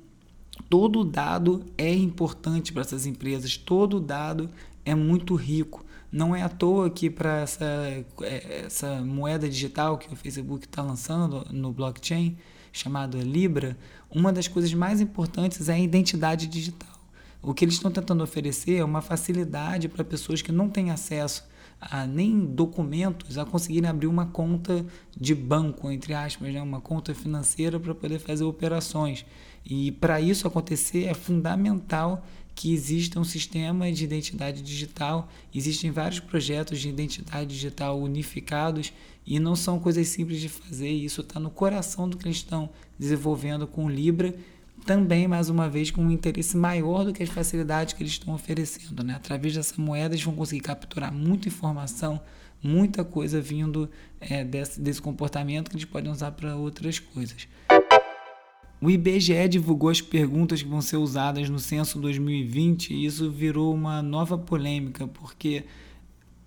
todo 0.70 1.04
dado 1.04 1.64
é 1.78 1.94
importante 1.94 2.72
para 2.72 2.82
essas 2.82 3.06
empresas, 3.06 3.58
todo 3.58 4.00
dado 4.00 4.50
é 4.86 4.96
muito 4.96 5.36
rico. 5.36 5.86
Não 6.14 6.36
é 6.36 6.44
à 6.44 6.48
toa 6.48 6.92
que 6.92 7.10
para 7.10 7.40
essa, 7.40 7.66
é, 8.22 8.66
essa 8.68 9.02
moeda 9.02 9.50
digital 9.50 9.98
que 9.98 10.14
o 10.14 10.16
Facebook 10.16 10.68
está 10.68 10.84
lançando 10.84 11.44
no 11.50 11.74
blockchain, 11.74 12.38
chamada 12.72 13.18
Libra, 13.18 13.76
uma 14.12 14.32
das 14.32 14.48
coisas 14.48 14.72
mais 14.76 15.02
importantes 15.02 15.68
é 15.68 15.74
a 15.74 15.80
identidade 15.80 16.46
digital. 16.46 16.94
O 17.42 17.52
que 17.52 17.66
eles 17.66 17.74
estão 17.74 17.90
tentando 17.90 18.24
oferecer 18.24 18.76
é 18.76 18.84
uma 18.84 19.02
facilidade 19.02 19.90
para 19.90 20.04
pessoas 20.04 20.44
que 20.44 20.52
não 20.52 20.70
têm 20.70 20.92
acesso 20.92 21.44
a 21.82 22.06
nem 22.06 22.46
documentos 22.46 23.40
a 23.40 23.44
conseguirem 23.44 23.90
abrir 23.90 24.08
uma 24.08 24.28
conta 24.28 24.86
de 25.20 25.34
banco, 25.34 25.90
entre 25.90 26.14
aspas, 26.14 26.54
né? 26.54 26.62
uma 26.62 26.80
conta 26.80 27.14
financeira 27.16 27.80
para 27.80 27.94
poder 27.96 28.20
fazer 28.20 28.44
operações. 28.44 29.26
E 29.66 29.92
para 29.94 30.22
isso 30.22 30.48
acontecer 30.48 31.06
é 31.06 31.14
fundamental 31.16 32.24
que 32.56 32.74
exista 32.74 33.20
um 33.20 33.24
sistema 33.24 33.92
de 33.92 34.04
identidade 34.04 34.62
digital. 34.62 35.30
Existem 35.54 35.92
vários 35.92 36.20
projetos 36.20 36.80
de 36.80 36.90
identidade 36.90 37.48
digital 37.48 38.00
unificados 38.00 38.94
e 39.26 39.40
não 39.40 39.56
são 39.56 39.80
coisas 39.80 40.08
simples 40.08 40.40
de 40.40 40.50
fazer. 40.50 40.90
Isso 40.90 41.22
está 41.22 41.40
no 41.40 41.50
coração 41.50 42.08
do 42.08 42.18
que 42.18 42.26
eles 42.28 42.38
estão 42.38 42.70
desenvolvendo 43.00 43.66
com 43.68 43.86
o 43.86 43.90
Libra, 43.90 44.36
também, 44.86 45.28
mais 45.28 45.50
uma 45.50 45.70
vez, 45.70 45.92
com 45.92 46.04
um 46.04 46.12
interesse 46.12 46.58
maior 46.58 47.06
do 47.06 47.14
que 47.14 47.24
as 47.24 47.30
facilidades 47.30 47.94
que 47.94 48.04
eles 48.04 48.14
estão 48.14 48.34
oferecendo. 48.34 49.04
Né? 49.04 49.16
Através 49.16 49.54
dessa 49.54 49.82
moeda, 49.82 50.14
eles 50.14 50.26
vão 50.26 50.36
conseguir 50.36 50.62
capturar 50.62 51.14
muita 51.14 51.48
informação, 51.48 52.20
muita 52.62 53.04
coisa 53.04 53.40
vindo 53.40 53.90
é, 54.20 54.44
desse, 54.44 54.82
desse 54.82 55.02
comportamento 55.02 55.70
que 55.70 55.78
eles 55.78 55.86
podem 55.86 56.12
usar 56.12 56.32
para 56.32 56.56
outras 56.56 57.00
coisas. 57.00 57.48
O 58.84 58.92
IBGE 58.92 59.48
divulgou 59.48 59.90
as 59.90 60.02
perguntas 60.02 60.62
que 60.62 60.68
vão 60.68 60.82
ser 60.82 60.98
usadas 60.98 61.48
no 61.48 61.58
censo 61.58 62.02
2020 62.02 62.94
e 62.94 63.06
isso 63.06 63.32
virou 63.32 63.74
uma 63.74 64.02
nova 64.02 64.38
polêmica, 64.38 65.08
porque, 65.08 65.64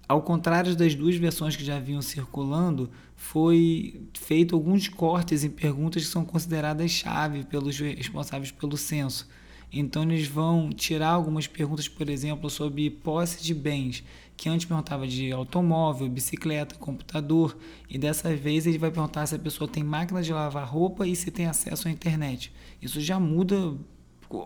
ao 0.06 0.20
contrário 0.20 0.76
das 0.76 0.94
duas 0.94 1.16
versões 1.16 1.56
que 1.56 1.64
já 1.64 1.80
vinham 1.80 2.02
circulando, 2.02 2.90
foi 3.14 4.02
feito 4.12 4.54
alguns 4.54 4.86
cortes 4.86 5.44
em 5.44 5.48
perguntas 5.48 6.02
que 6.04 6.10
são 6.10 6.26
consideradas 6.26 6.90
chave 6.90 7.42
pelos 7.42 7.78
responsáveis 7.78 8.50
pelo 8.50 8.76
censo. 8.76 9.26
Então 9.72 10.02
eles 10.04 10.26
vão 10.26 10.70
tirar 10.70 11.10
algumas 11.10 11.46
perguntas, 11.46 11.88
por 11.88 12.08
exemplo, 12.08 12.48
sobre 12.48 12.88
posse 12.90 13.42
de 13.42 13.54
bens, 13.54 14.02
que 14.36 14.48
antes 14.48 14.66
perguntava 14.66 15.06
de 15.06 15.32
automóvel, 15.32 16.08
bicicleta, 16.08 16.74
computador, 16.76 17.56
e 17.88 17.98
dessa 17.98 18.34
vez 18.34 18.66
ele 18.66 18.78
vai 18.78 18.90
perguntar 18.90 19.26
se 19.26 19.34
a 19.34 19.38
pessoa 19.38 19.68
tem 19.68 19.82
máquina 19.82 20.22
de 20.22 20.32
lavar 20.32 20.66
roupa 20.66 21.06
e 21.06 21.16
se 21.16 21.30
tem 21.30 21.46
acesso 21.46 21.88
à 21.88 21.90
internet. 21.90 22.52
Isso 22.80 23.00
já 23.00 23.18
muda 23.18 23.74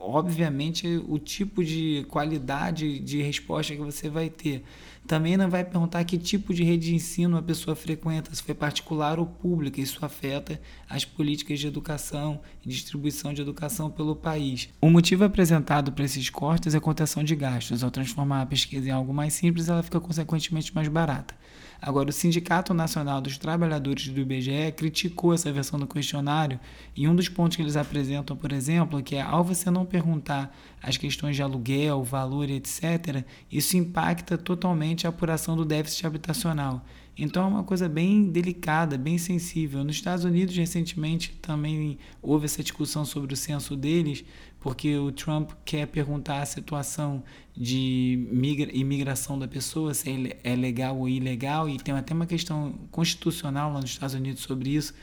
obviamente, 0.00 0.86
o 1.08 1.18
tipo 1.18 1.64
de 1.64 2.04
qualidade 2.08 2.98
de 2.98 3.22
resposta 3.22 3.74
que 3.74 3.80
você 3.80 4.08
vai 4.08 4.28
ter. 4.28 4.64
Também 5.06 5.36
não 5.36 5.48
vai 5.48 5.64
perguntar 5.64 6.04
que 6.04 6.18
tipo 6.18 6.54
de 6.54 6.62
rede 6.62 6.88
de 6.88 6.94
ensino 6.94 7.36
a 7.36 7.42
pessoa 7.42 7.74
frequenta, 7.74 8.34
se 8.34 8.42
foi 8.42 8.54
particular 8.54 9.18
ou 9.18 9.26
pública. 9.26 9.80
Isso 9.80 10.04
afeta 10.04 10.60
as 10.88 11.04
políticas 11.04 11.58
de 11.58 11.66
educação 11.66 12.40
e 12.64 12.68
distribuição 12.68 13.32
de 13.32 13.42
educação 13.42 13.90
pelo 13.90 14.14
país. 14.14 14.68
O 14.80 14.90
motivo 14.90 15.24
apresentado 15.24 15.90
para 15.92 16.04
esses 16.04 16.30
cortes 16.30 16.74
é 16.74 16.78
a 16.78 16.80
contenção 16.80 17.24
de 17.24 17.34
gastos. 17.34 17.82
Ao 17.82 17.90
transformar 17.90 18.42
a 18.42 18.46
pesquisa 18.46 18.88
em 18.88 18.92
algo 18.92 19.12
mais 19.12 19.32
simples, 19.32 19.68
ela 19.68 19.82
fica 19.82 19.98
consequentemente 19.98 20.74
mais 20.74 20.86
barata. 20.88 21.34
Agora, 21.82 22.10
o 22.10 22.12
Sindicato 22.12 22.74
Nacional 22.74 23.22
dos 23.22 23.38
Trabalhadores 23.38 24.08
do 24.08 24.20
IBGE 24.20 24.72
criticou 24.76 25.32
essa 25.32 25.50
versão 25.50 25.78
do 25.78 25.86
questionário 25.86 26.60
e 26.94 27.08
um 27.08 27.14
dos 27.14 27.28
pontos 27.28 27.56
que 27.56 27.62
eles 27.62 27.76
apresentam, 27.76 28.36
por 28.36 28.52
exemplo, 28.52 29.02
que 29.02 29.16
é 29.16 29.22
ao 29.22 29.42
você 29.42 29.70
não 29.70 29.86
perguntar 29.86 30.54
as 30.82 30.98
questões 30.98 31.36
de 31.36 31.42
aluguel, 31.42 32.04
valor, 32.04 32.50
etc., 32.50 33.24
isso 33.50 33.78
impacta 33.78 34.36
totalmente 34.36 35.06
a 35.06 35.10
apuração 35.10 35.56
do 35.56 35.64
déficit 35.64 36.06
habitacional. 36.06 36.84
Então 37.16 37.44
é 37.44 37.46
uma 37.46 37.64
coisa 37.64 37.88
bem 37.88 38.30
delicada, 38.30 38.96
bem 38.96 39.18
sensível. 39.18 39.84
Nos 39.84 39.96
Estados 39.96 40.24
Unidos, 40.24 40.56
recentemente, 40.56 41.32
também 41.42 41.98
houve 42.22 42.46
essa 42.46 42.62
discussão 42.62 43.04
sobre 43.04 43.34
o 43.34 43.36
censo 43.36 43.76
deles, 43.76 44.24
porque 44.60 44.94
o 44.96 45.10
Trump 45.10 45.52
quer 45.64 45.86
perguntar 45.86 46.42
a 46.42 46.46
situação 46.46 47.24
de 47.56 48.28
imigração 48.72 49.38
da 49.38 49.48
pessoa, 49.48 49.94
se 49.94 50.36
é 50.44 50.54
legal 50.54 50.98
ou 50.98 51.08
ilegal, 51.08 51.68
e 51.68 51.78
tem 51.78 51.94
até 51.94 52.12
uma 52.12 52.26
questão 52.26 52.74
constitucional 52.90 53.72
lá 53.72 53.80
nos 53.80 53.90
Estados 53.90 54.14
Unidos 54.14 54.42
sobre 54.42 54.70
isso. 54.70 54.94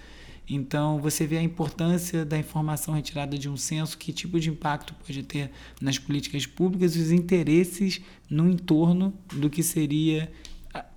Então, 0.49 1.01
você 1.01 1.27
vê 1.27 1.37
a 1.37 1.43
importância 1.43 2.23
da 2.23 2.37
informação 2.37 2.93
retirada 2.93 3.37
de 3.37 3.49
um 3.49 3.57
censo, 3.57 3.97
que 3.97 4.13
tipo 4.13 4.39
de 4.39 4.49
impacto 4.49 4.93
pode 4.93 5.23
ter 5.23 5.51
nas 5.81 5.99
políticas 5.99 6.45
públicas 6.45 6.95
e 6.95 6.99
os 6.99 7.11
interesses 7.11 7.99
no 8.29 8.49
entorno 8.49 9.13
do 9.33 9.49
que 9.49 9.61
seria, 9.61 10.31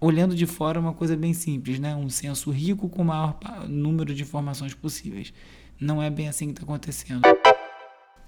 olhando 0.01 0.37
de 0.37 0.47
fora, 0.47 0.79
uma 0.79 0.93
coisa 0.93 1.17
bem 1.17 1.33
simples, 1.33 1.81
né? 1.81 1.97
um 1.97 2.09
censo 2.09 2.51
rico 2.51 2.89
com 2.89 3.03
o 3.03 3.05
maior 3.07 3.39
número 3.67 4.15
de 4.15 4.23
informações 4.23 4.75
possíveis. 4.75 5.33
Não 5.81 6.01
é 6.01 6.11
bem 6.11 6.29
assim 6.29 6.47
que 6.47 6.53
está 6.53 6.63
acontecendo. 6.63 7.23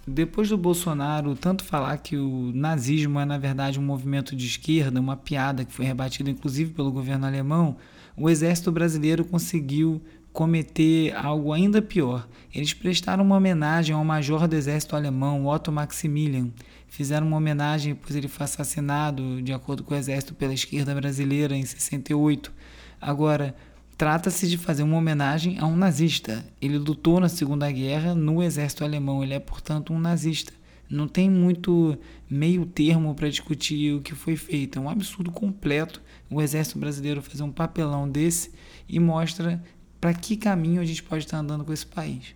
Depois 0.07 0.49
do 0.49 0.59
Bolsonaro 0.59 1.37
tanto 1.37 1.63
falar 1.63 1.97
que 1.99 2.17
o 2.17 2.51
nazismo 2.53 3.21
é 3.21 3.25
na 3.25 3.39
verdade 3.39 3.79
um 3.79 3.83
movimento 3.83 4.35
de 4.35 4.47
esquerda, 4.47 5.01
uma 5.01 5.17
piada 5.17 5.65
que 5.65 5.73
foi 5.73 5.85
rebatida 5.85 6.29
inclusive 6.29 6.73
pelo 6.73 6.91
governo 6.91 7.25
alemão, 7.25 7.77
o 8.17 8.29
exército 8.29 8.73
brasileiro 8.73 9.25
conseguiu 9.25 10.03
cometer 10.33 11.15
algo 11.15 11.53
ainda 11.53 11.81
pior. 11.81 12.27
Eles 12.53 12.75
prestaram 12.75 13.23
uma 13.23 13.37
homenagem 13.37 13.95
ao 13.95 14.05
major 14.05 14.49
do 14.49 14.57
exército 14.57 14.97
alemão, 14.97 15.47
Otto 15.47 15.71
Maximilian. 15.71 16.49
Fizeram 16.89 17.27
uma 17.27 17.37
homenagem 17.37 17.95
pois 17.95 18.17
ele 18.17 18.29
foi 18.29 18.45
assassinado, 18.45 19.41
de 19.41 19.53
acordo 19.53 19.85
com 19.85 19.95
o 19.95 19.97
exército, 19.97 20.35
pela 20.35 20.53
esquerda 20.53 20.95
brasileira 20.95 21.55
em 21.55 21.65
68. 21.65 22.53
Agora, 23.01 23.55
Trata-se 23.97 24.49
de 24.49 24.59
fazer 24.59 24.83
uma 24.83 24.97
homenagem 24.97 25.59
a 25.59 25.67
um 25.67 25.77
nazista. 25.77 26.45
Ele 26.61 26.79
lutou 26.79 27.21
na 27.21 27.29
Segunda 27.29 27.71
Guerra 27.71 28.15
no 28.15 28.43
exército 28.43 28.85
alemão, 28.85 29.23
ele 29.23 29.35
é, 29.35 29.41
portanto, 29.41 29.93
um 29.93 29.99
nazista. 29.99 30.53
Não 30.91 31.09
tem 31.09 31.31
muito 31.31 31.97
meio 32.29 32.67
termo 32.67 33.15
para 33.15 33.31
discutir 33.31 33.95
o 33.95 34.03
que 34.03 34.15
foi 34.15 34.37
feito. 34.37 34.79
É 34.79 34.83
um 34.83 34.91
absurdo 34.91 35.31
completo 35.31 36.03
o 36.31 36.41
exército 36.41 36.79
brasileiro 36.79 37.23
fazer 37.23 37.43
um 37.43 37.53
papelão 37.53 38.09
desse 38.09 38.51
e 38.89 38.99
mostra 38.99 39.63
para 40.01 40.13
que 40.13 40.37
caminho 40.37 40.81
a 40.81 40.85
gente 40.85 41.03
pode 41.03 41.25
estar 41.25 41.39
andando 41.39 41.65
com 41.65 41.73
esse 41.73 41.87
país. 41.87 42.35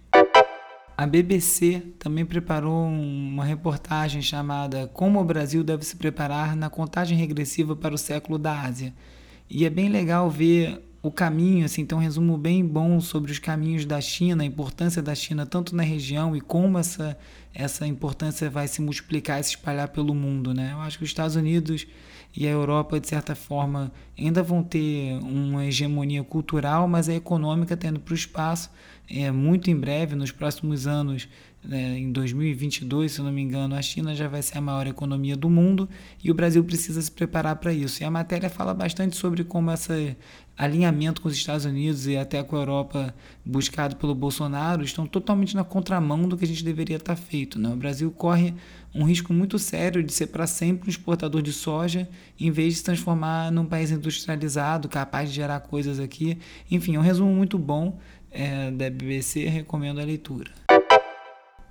A 0.97 1.07
BBC 1.07 1.83
também 1.99 2.25
preparou 2.25 2.87
uma 2.87 3.45
reportagem 3.45 4.23
chamada 4.23 4.87
Como 4.95 5.21
o 5.21 5.25
Brasil 5.25 5.63
deve 5.63 5.85
se 5.85 5.97
preparar 5.97 6.57
na 6.57 6.71
contagem 6.71 7.19
regressiva 7.19 7.77
para 7.77 7.95
o 7.95 7.99
século 7.99 8.39
da 8.39 8.63
Ásia. 8.63 8.95
E 9.51 9.67
é 9.67 9.71
bem 9.71 9.91
legal 9.91 10.31
ver 10.31 10.83
o 11.07 11.11
caminho, 11.13 11.65
assim, 11.65 11.87
tem 11.87 11.97
um 11.97 12.01
resumo 12.01 12.37
bem 12.37 12.67
bom 12.67 13.01
sobre 13.01 13.31
os 13.31 13.39
caminhos 13.39 13.85
da 13.85 14.01
China, 14.01 14.43
a 14.43 14.47
importância 14.47 15.01
da 15.01 15.15
China 15.15 15.47
tanto 15.47 15.75
na 15.75 15.85
região 15.85 16.35
e 16.35 16.41
como 16.41 16.79
essa, 16.79 17.17
essa 17.55 17.87
importância 17.87 18.51
vai 18.51 18.67
se 18.67 18.83
multiplicar 18.83 19.39
e 19.39 19.45
se 19.45 19.51
espalhar 19.51 19.89
pelo 19.89 20.13
mundo, 20.13 20.53
né? 20.53 20.71
Eu 20.73 20.81
acho 20.81 20.99
que 20.99 21.05
os 21.05 21.11
Estados 21.11 21.37
Unidos 21.37 21.87
e 22.37 22.47
a 22.47 22.51
Europa, 22.51 23.01
de 23.01 23.09
certa 23.09 23.35
forma, 23.35 23.91
ainda 24.19 24.43
vão 24.43 24.63
ter 24.63 25.19
uma 25.23 25.65
hegemonia 25.65 26.23
cultural, 26.23 26.87
mas 26.87 27.09
a 27.09 27.15
econômica 27.15 27.77
tendo 27.77 27.99
para 27.99 28.13
o 28.13 28.15
espaço, 28.15 28.71
é, 29.09 29.31
muito 29.31 29.71
em 29.71 29.77
breve, 29.77 30.15
nos 30.15 30.31
próximos 30.31 30.87
anos, 30.87 31.29
né, 31.65 31.99
em 31.99 32.13
2022, 32.13 33.13
se 33.13 33.23
não 33.23 33.33
me 33.33 33.41
engano, 33.41 33.75
a 33.75 33.83
China 33.83 34.15
já 34.15 34.29
vai 34.29 34.43
ser 34.43 34.59
a 34.59 34.61
maior 34.61 34.87
economia 34.87 35.37
do 35.37 35.51
mundo 35.51 35.89
e 36.23 36.31
o 36.31 36.35
Brasil 36.35 36.63
precisa 36.63 37.01
se 37.01 37.11
preparar 37.11 37.57
para 37.57 37.73
isso. 37.73 38.03
E 38.03 38.05
a 38.05 38.11
matéria 38.11 38.49
fala 38.49 38.73
bastante 38.73 39.17
sobre 39.17 39.43
como 39.43 39.73
esse 39.73 40.17
alinhamento 40.57 41.21
com 41.21 41.29
os 41.29 41.35
Estados 41.35 41.65
Unidos 41.65 42.07
e 42.07 42.17
até 42.17 42.43
com 42.43 42.57
a 42.57 42.61
Europa 42.61 43.15
buscado 43.45 43.97
pelo 43.97 44.15
Bolsonaro 44.15 44.83
estão 44.85 45.07
totalmente 45.07 45.57
na 45.57 45.65
contramão 45.65 46.29
do 46.29 46.37
que 46.37 46.45
a 46.45 46.49
gente 46.49 46.65
deveria 46.65 46.97
estar 46.97 47.17
feito. 47.17 47.59
Né? 47.59 47.69
O 47.69 47.77
Brasil 47.77 48.11
corre 48.11 48.55
um 48.97 49.05
risco 49.05 49.33
muito 49.33 49.59
sério 49.59 50.03
de 50.03 50.13
ser 50.13 50.29
para 50.29 50.47
sempre 50.47 50.89
um 50.89 50.91
exportador 50.91 51.43
de 51.43 51.53
soja, 51.53 52.09
em 52.41 52.51
vez 52.51 52.73
de 52.73 52.79
se 52.79 52.85
transformar 52.85 53.53
num 53.53 53.67
país 53.67 53.91
industrializado, 53.91 54.89
capaz 54.89 55.29
de 55.29 55.37
gerar 55.37 55.61
coisas 55.61 56.01
aqui. 56.01 56.39
Enfim, 56.71 56.97
é 56.97 56.99
um 56.99 57.03
resumo 57.03 57.33
muito 57.33 57.59
bom 57.59 57.99
é, 58.31 58.71
da 58.71 58.89
BBC, 58.89 59.47
recomendo 59.47 60.01
a 60.01 60.05
leitura. 60.05 60.51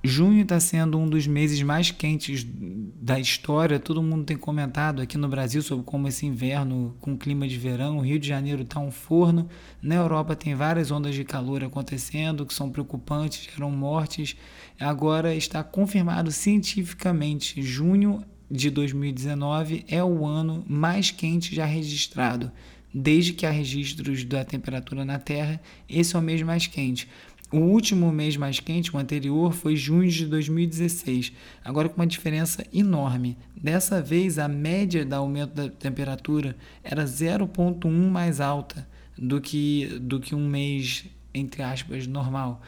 Junho 0.06 0.42
está 0.42 0.60
sendo 0.60 1.00
um 1.00 1.08
dos 1.08 1.26
meses 1.26 1.62
mais 1.64 1.90
quentes 1.90 2.46
da 2.48 3.20
história. 3.20 3.80
Todo 3.80 4.04
mundo 4.04 4.24
tem 4.24 4.38
comentado 4.38 5.02
aqui 5.02 5.18
no 5.18 5.28
Brasil 5.28 5.62
sobre 5.62 5.84
como 5.86 6.08
esse 6.08 6.26
inverno, 6.26 6.96
com 7.00 7.18
clima 7.18 7.48
de 7.48 7.58
verão, 7.58 7.98
o 7.98 8.02
Rio 8.02 8.20
de 8.20 8.28
Janeiro 8.28 8.62
está 8.62 8.80
um 8.80 8.92
forno. 8.92 9.50
Na 9.82 9.96
Europa 9.96 10.36
tem 10.36 10.54
várias 10.54 10.92
ondas 10.92 11.16
de 11.16 11.24
calor 11.24 11.64
acontecendo 11.64 12.46
que 12.46 12.54
são 12.54 12.70
preocupantes, 12.70 13.48
geram 13.52 13.72
mortes. 13.72 14.36
Agora 14.80 15.34
está 15.34 15.64
confirmado 15.64 16.32
cientificamente: 16.32 17.62
junho 17.62 18.24
de 18.50 18.70
2019 18.70 19.86
é 19.88 20.04
o 20.04 20.26
ano 20.26 20.64
mais 20.68 21.10
quente 21.10 21.56
já 21.56 21.66
registrado. 21.66 22.52
Desde 22.98 23.34
que 23.34 23.46
há 23.46 23.52
registros 23.52 24.24
da 24.24 24.46
temperatura 24.46 25.04
na 25.04 25.20
Terra, 25.20 25.62
esse 25.90 26.16
é 26.16 26.20
o 26.20 26.22
mês 26.22 26.42
mais 26.42 26.66
quente. 26.66 27.10
O 27.52 27.60
último 27.60 28.12
mês 28.12 28.36
mais 28.36 28.60
quente, 28.60 28.96
o 28.96 28.98
anterior, 28.98 29.54
foi 29.54 29.76
junho 29.76 30.10
de 30.10 30.26
2016, 30.26 31.32
agora 31.64 31.88
com 31.88 32.02
uma 32.02 32.08
diferença 32.08 32.66
enorme. 32.74 33.38
Dessa 33.56 34.02
vez, 34.02 34.40
a 34.40 34.48
média 34.48 35.06
do 35.06 35.14
aumento 35.14 35.54
da 35.54 35.70
temperatura 35.70 36.56
era 36.84 37.06
0,1 37.06 37.88
mais 38.10 38.42
alta 38.42 38.88
do 39.16 39.40
que, 39.40 40.00
do 40.02 40.20
que 40.20 40.34
um 40.34 40.48
mês, 40.48 41.06
entre 41.34 41.62
aspas, 41.62 42.08
normal. 42.08 42.62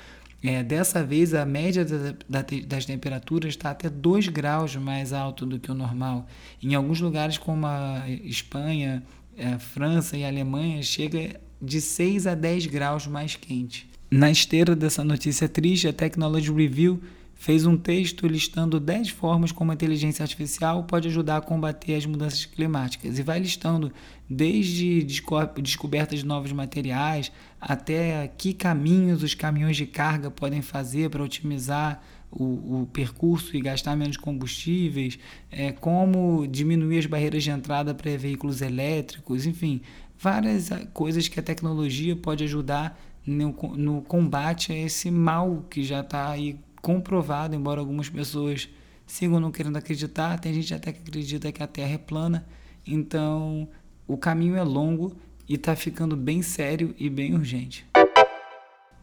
É, 0.44 0.64
dessa 0.64 1.04
vez, 1.04 1.34
a 1.34 1.44
média 1.44 1.84
da, 1.84 2.14
da, 2.30 2.46
das 2.68 2.86
temperaturas 2.86 3.54
está 3.54 3.72
até 3.72 3.90
2 3.90 4.28
graus 4.28 4.76
mais 4.76 5.12
alto 5.12 5.44
do 5.44 5.60
que 5.60 5.72
o 5.72 5.76
normal. 5.76 6.28
Em 6.62 6.76
alguns 6.76 7.02
lugares, 7.02 7.40
como 7.40 7.66
a 7.66 8.04
Espanha, 8.08 9.04
a 9.40 9.58
França 9.58 10.16
e 10.16 10.24
a 10.24 10.28
Alemanha, 10.28 10.84
chega 10.84 11.42
de 11.60 11.82
6 11.82 12.28
a 12.28 12.36
10 12.36 12.68
graus 12.68 13.08
mais 13.08 13.36
quente. 13.36 13.90
Na 14.10 14.32
esteira 14.32 14.74
dessa 14.74 15.04
notícia 15.04 15.50
triste, 15.50 15.86
a 15.86 15.92
Technology 15.92 16.50
Review 16.50 17.02
fez 17.36 17.66
um 17.66 17.76
texto 17.76 18.26
listando 18.26 18.80
10 18.80 19.10
formas 19.10 19.52
como 19.52 19.70
a 19.70 19.74
inteligência 19.74 20.24
artificial 20.24 20.86
pode 20.86 21.10
ajudar 21.10 21.38
a 21.38 21.42
combater 21.42 21.96
as 21.96 22.06
mudanças 22.06 22.46
climáticas. 22.46 23.20
E 23.20 23.22
vai 23.22 23.38
listando 23.38 23.92
desde 24.30 25.04
descobertas 25.04 26.20
de 26.20 26.26
novos 26.26 26.54
materiais 26.54 27.34
até 27.60 28.28
que 28.38 28.54
caminhos 28.54 29.24
os 29.24 29.34
caminhões 29.34 29.76
de 29.76 29.86
carga 29.86 30.32
podem 30.32 30.62
fazer 30.62 31.10
para 31.10 31.22
otimizar 31.22 32.02
o, 32.32 32.82
o, 32.82 32.90
percurso 32.94 33.58
e 33.58 33.62
gastar 33.62 33.96
menos 33.98 34.16
combustíveis, 34.16 35.20
é, 35.52 35.74
como 35.74 36.48
diminuir 36.48 37.00
as 37.00 37.06
barreiras 37.06 37.44
de 37.44 37.50
entrada 37.50 37.94
para 37.94 38.18
veículos 38.18 38.62
elétricos, 38.62 39.46
enfim, 39.46 39.82
várias 40.18 40.70
coisas 40.94 41.28
que 41.28 41.40
a 41.40 41.44
tecnologia 41.44 42.16
pode 42.16 42.44
ajudar 42.44 43.00
no, 43.28 43.54
no 43.76 44.02
combate 44.02 44.72
a 44.72 44.78
esse 44.78 45.12
mal 45.12 45.66
que 45.70 45.84
já 45.84 46.00
está 46.00 46.30
aí 46.30 46.58
comprovado, 46.82 47.54
embora 47.54 47.82
algumas 47.82 48.10
pessoas 48.10 48.70
sigam 49.06 49.40
não 49.40 49.52
querendo 49.52 49.78
acreditar, 49.78 50.40
tem 50.40 50.54
gente 50.54 50.74
até 50.74 50.94
que 50.94 51.02
acredita 51.02 51.52
que 51.52 51.62
a 51.62 51.68
Terra 51.68 51.94
é 51.94 51.98
plana, 51.98 52.48
então 52.86 53.68
o 54.08 54.18
caminho 54.18 54.56
é 54.56 54.64
longo 54.64 55.16
e 55.48 55.56
está 55.56 55.76
ficando 55.76 56.16
bem 56.16 56.42
sério 56.42 56.96
e 56.98 57.10
bem 57.10 57.34
urgente. 57.34 57.86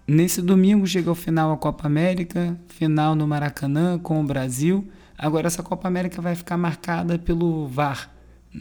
Nesse 0.07 0.43
domingo 0.43 0.87
chega 0.87 1.11
ao 1.11 1.15
final 1.15 1.53
a 1.53 1.57
Copa 1.57 1.87
América, 1.87 2.59
final 2.69 3.15
no 3.15 3.27
Maracanã 3.27 3.99
com 3.99 4.21
o 4.21 4.25
Brasil. 4.25 4.87
Agora 5.17 5.47
essa 5.47 5.63
Copa 5.63 5.89
América 5.89 6.21
vai 6.21 6.35
ficar 6.35 6.59
marcada 6.59 7.19
pelo 7.19 7.67
VAR, 7.69 8.14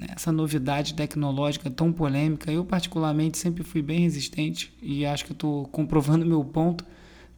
essa 0.10 0.32
novidade 0.32 0.94
tecnológica 0.94 1.70
tão 1.70 1.92
polêmica. 1.92 2.52
Eu, 2.52 2.66
particularmente, 2.66 3.38
sempre 3.38 3.64
fui 3.64 3.82
bem 3.82 4.02
resistente 4.02 4.74
e 4.82 5.06
acho 5.06 5.26
que 5.26 5.32
estou 5.32 5.66
comprovando 5.68 6.26
meu 6.28 6.44
ponto, 6.44 6.86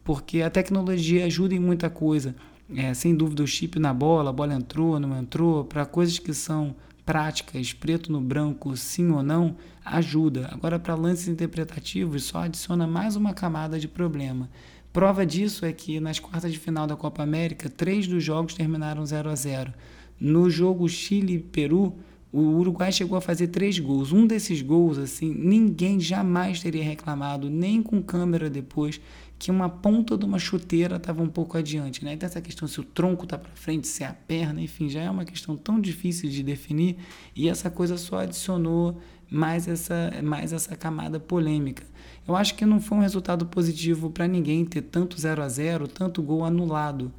porque 0.02 0.42
a 0.42 0.50
tecnologia 0.50 1.26
ajuda 1.26 1.54
em 1.54 1.58
muita 1.58 1.90
coisa, 1.90 2.34
é, 2.74 2.94
sem 2.94 3.14
dúvida 3.14 3.42
o 3.42 3.46
chip 3.46 3.78
na 3.78 3.92
bola, 3.92 4.30
a 4.30 4.32
bola 4.32 4.54
entrou, 4.54 4.98
não 4.98 5.16
entrou, 5.18 5.64
para 5.64 5.84
coisas 5.84 6.18
que 6.18 6.32
são 6.32 6.74
práticas, 7.04 7.72
preto 7.72 8.10
no 8.10 8.20
branco, 8.20 8.76
sim 8.76 9.10
ou 9.10 9.22
não, 9.22 9.56
ajuda. 9.84 10.48
Agora, 10.52 10.78
para 10.78 10.96
lances 10.96 11.28
interpretativos, 11.28 12.24
só 12.24 12.38
adiciona 12.38 12.86
mais 12.86 13.14
uma 13.14 13.32
camada 13.32 13.78
de 13.78 13.86
problema. 13.86 14.50
Prova 14.92 15.24
disso 15.24 15.64
é 15.64 15.72
que 15.72 16.00
nas 16.00 16.18
quartas 16.18 16.52
de 16.52 16.58
final 16.58 16.86
da 16.86 16.96
Copa 16.96 17.22
América, 17.22 17.68
três 17.68 18.08
dos 18.08 18.24
jogos 18.24 18.54
terminaram 18.54 19.04
0 19.04 19.30
a 19.30 19.34
0 19.34 19.72
No 20.18 20.50
jogo 20.50 20.88
Chile-Peru, 20.88 21.94
o 22.32 22.40
Uruguai 22.40 22.90
chegou 22.92 23.16
a 23.16 23.20
fazer 23.20 23.48
três 23.48 23.78
gols. 23.78 24.12
Um 24.12 24.26
desses 24.26 24.60
gols, 24.60 24.98
assim, 24.98 25.32
ninguém 25.32 26.00
jamais 26.00 26.60
teria 26.60 26.82
reclamado, 26.82 27.48
nem 27.48 27.82
com 27.82 28.02
câmera 28.02 28.50
depois, 28.50 29.00
que 29.38 29.50
uma 29.50 29.68
ponta 29.68 30.16
de 30.16 30.24
uma 30.24 30.38
chuteira 30.38 30.96
estava 30.96 31.22
um 31.22 31.28
pouco 31.28 31.56
adiante. 31.56 32.04
Né? 32.04 32.14
Então, 32.14 32.26
essa 32.26 32.40
questão 32.40 32.66
se 32.66 32.80
o 32.80 32.84
tronco 32.84 33.24
está 33.24 33.38
para 33.38 33.50
frente, 33.54 33.86
se 33.86 34.02
é 34.02 34.06
a 34.06 34.12
perna, 34.12 34.60
enfim, 34.60 34.88
já 34.88 35.00
é 35.02 35.10
uma 35.10 35.24
questão 35.24 35.56
tão 35.56 35.80
difícil 35.80 36.28
de 36.28 36.42
definir 36.42 36.96
e 37.34 37.48
essa 37.48 37.70
coisa 37.70 37.96
só 37.96 38.18
adicionou 38.18 39.00
mais 39.30 39.68
essa, 39.68 40.12
mais 40.22 40.52
essa 40.52 40.76
camada 40.76 41.20
polêmica. 41.20 41.84
Eu 42.26 42.34
acho 42.34 42.54
que 42.54 42.64
não 42.64 42.80
foi 42.80 42.98
um 42.98 43.02
resultado 43.02 43.46
positivo 43.46 44.10
para 44.10 44.26
ninguém 44.26 44.64
ter 44.64 44.82
tanto 44.82 45.20
0 45.20 45.42
a 45.42 45.48
0 45.48 45.88
tanto 45.88 46.22
gol 46.22 46.44
anulado 46.44 47.12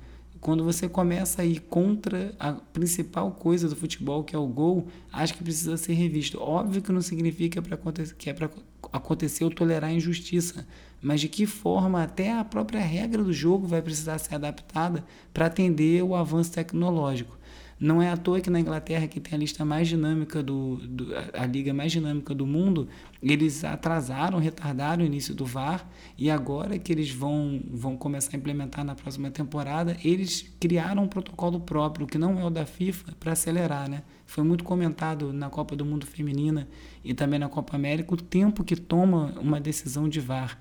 quando 0.48 0.64
você 0.64 0.88
começa 0.88 1.42
a 1.42 1.46
ir 1.46 1.60
contra 1.60 2.34
a 2.40 2.54
principal 2.54 3.32
coisa 3.32 3.68
do 3.68 3.76
futebol, 3.76 4.24
que 4.24 4.34
é 4.34 4.40
o 4.40 4.48
gol, 4.48 4.88
acho 5.12 5.34
que 5.34 5.44
precisa 5.44 5.76
ser 5.76 5.92
revisto. 5.92 6.42
Óbvio 6.42 6.82
que 6.82 6.90
não 6.90 7.02
significa 7.02 7.62
que 8.18 8.30
é 8.30 8.34
para 8.34 8.50
acontecer 8.94 9.44
ou 9.44 9.52
tolerar 9.52 9.92
injustiça, 9.92 10.66
mas 11.02 11.20
de 11.20 11.28
que 11.28 11.46
forma 11.46 12.02
até 12.02 12.32
a 12.32 12.46
própria 12.46 12.80
regra 12.80 13.22
do 13.22 13.34
jogo 13.34 13.68
vai 13.68 13.82
precisar 13.82 14.20
ser 14.20 14.36
adaptada 14.36 15.04
para 15.34 15.48
atender 15.48 16.02
o 16.02 16.16
avanço 16.16 16.54
tecnológico. 16.54 17.37
Não 17.80 18.02
é 18.02 18.10
à 18.10 18.18
toa 18.18 18.42
que 18.42 18.50
na 18.50 18.60
Inglaterra, 18.60 19.08
que 19.08 19.20
tem 19.20 19.36
a 19.36 19.38
lista 19.38 19.64
mais 19.64 19.88
dinâmica 19.88 20.42
do, 20.42 20.78
do, 20.78 21.14
a 21.34 21.46
liga 21.46 21.72
mais 21.74 21.92
dinâmica 21.92 22.34
do 22.34 22.46
mundo, 22.48 22.88
eles 23.22 23.64
atrasaram, 23.64 24.40
retardaram 24.40 25.04
o 25.04 25.06
início 25.06 25.36
do 25.36 25.46
VAR 25.46 25.88
e 26.18 26.32
agora 26.32 26.80
que 26.80 26.92
eles 26.92 27.12
vão, 27.12 27.62
vão 27.70 27.96
começar 27.96 28.36
a 28.36 28.38
implementar 28.38 28.84
na 28.84 28.96
próxima 28.96 29.30
temporada, 29.30 29.96
eles 30.04 30.42
criaram 30.60 31.04
um 31.04 31.08
protocolo 31.08 31.60
próprio, 31.60 32.08
que 32.08 32.18
não 32.18 32.40
é 32.40 32.44
o 32.44 32.50
da 32.50 32.66
FIFA, 32.66 33.14
para 33.20 33.34
acelerar, 33.34 33.88
né? 33.88 34.02
Foi 34.26 34.44
muito 34.44 34.64
comentado 34.64 35.32
na 35.32 35.50
Copa 35.50 35.76
do 35.76 35.86
Mundo 35.86 36.06
Feminina 36.06 36.68
e 37.04 37.14
também 37.14 37.40
na 37.40 37.48
Copa 37.48 37.76
América 37.76 38.14
o 38.14 38.18
tempo 38.18 38.64
que 38.64 38.76
toma 38.76 39.36
uma 39.40 39.62
decisão 39.62 40.10
de 40.10 40.20
VAR. 40.20 40.60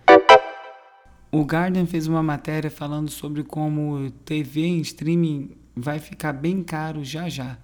O 1.33 1.45
Garden 1.45 1.87
fez 1.87 2.07
uma 2.07 2.23
matéria 2.23 2.71
falando 2.71 3.11
sobre 3.11 3.43
como 3.43 4.11
TV 4.25 4.61
em 4.67 4.81
streaming 4.81 5.51
vai 5.77 5.99
ficar 5.99 6.33
bem 6.33 6.63
caro 6.63 7.05
já 7.05 7.29
já. 7.29 7.59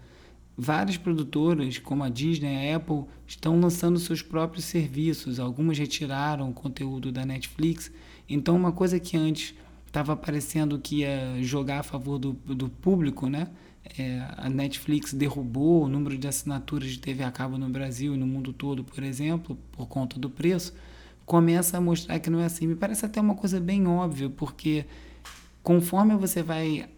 Várias 0.57 0.99
produtoras, 0.99 1.79
como 1.79 2.05
a 2.05 2.11
Disney 2.11 2.71
a 2.71 2.77
Apple, 2.77 3.05
estão 3.27 3.59
lançando 3.59 3.99
seus 3.99 4.21
próprios 4.21 4.67
serviços. 4.67 5.41
Algumas 5.41 5.79
retiraram 5.79 6.51
o 6.51 6.53
conteúdo 6.53 7.11
da 7.11 7.25
Netflix. 7.25 7.91
Então, 8.29 8.55
uma 8.55 8.71
coisa 8.71 9.01
que 9.01 9.17
antes 9.17 9.55
estava 9.87 10.15
parecendo 10.15 10.79
que 10.79 10.97
ia 11.01 11.43
jogar 11.43 11.81
a 11.81 11.83
favor 11.83 12.19
do, 12.19 12.33
do 12.33 12.69
público, 12.69 13.29
né? 13.29 13.49
É, 13.99 14.23
a 14.37 14.49
Netflix 14.49 15.13
derrubou 15.13 15.85
o 15.85 15.89
número 15.89 16.17
de 16.17 16.29
assinaturas 16.29 16.91
de 16.91 16.99
TV 16.99 17.25
a 17.25 17.33
cabo 17.33 17.59
no 17.59 17.69
Brasil 17.69 18.15
e 18.15 18.17
no 18.17 18.27
mundo 18.27 18.53
todo, 18.53 18.85
por 18.85 19.03
exemplo, 19.03 19.59
por 19.73 19.87
conta 19.89 20.21
do 20.21 20.31
preço, 20.31 20.73
começa 21.27 21.79
a 21.79 21.81
mostrar 21.81 22.21
que 22.21 22.31
não 22.31 22.41
é 22.41 22.45
assim. 22.45 22.67
Me 22.67 22.77
parece 22.77 23.05
até 23.05 23.21
uma 23.21 23.35
coisa 23.35 23.59
bem 23.59 23.87
óbvia, 23.87 24.31
porque 24.31 24.85
conforme 25.63 26.15
você 26.15 26.43
vai 26.43 26.89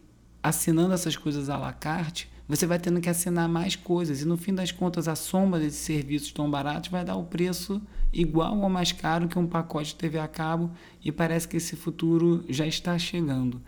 assinando 0.44 0.92
essas 0.92 1.16
coisas 1.16 1.48
à 1.48 1.56
la 1.56 1.72
carte, 1.72 2.28
você 2.46 2.66
vai 2.66 2.78
tendo 2.78 3.00
que 3.00 3.08
assinar 3.08 3.48
mais 3.48 3.76
coisas. 3.76 4.20
E 4.20 4.26
no 4.26 4.36
fim 4.36 4.54
das 4.54 4.70
contas, 4.70 5.08
a 5.08 5.16
soma 5.16 5.58
desses 5.58 5.80
serviços 5.80 6.30
tão 6.32 6.50
baratos 6.50 6.90
vai 6.90 7.02
dar 7.02 7.16
o 7.16 7.24
preço 7.24 7.80
igual 8.12 8.58
ou 8.58 8.68
mais 8.68 8.92
caro 8.92 9.26
que 9.26 9.38
um 9.38 9.46
pacote 9.46 9.88
de 9.88 9.94
TV 9.94 10.18
a 10.18 10.28
cabo. 10.28 10.70
E 11.02 11.10
parece 11.10 11.48
que 11.48 11.56
esse 11.56 11.74
futuro 11.74 12.44
já 12.46 12.66
está 12.66 12.98
chegando. 12.98 13.58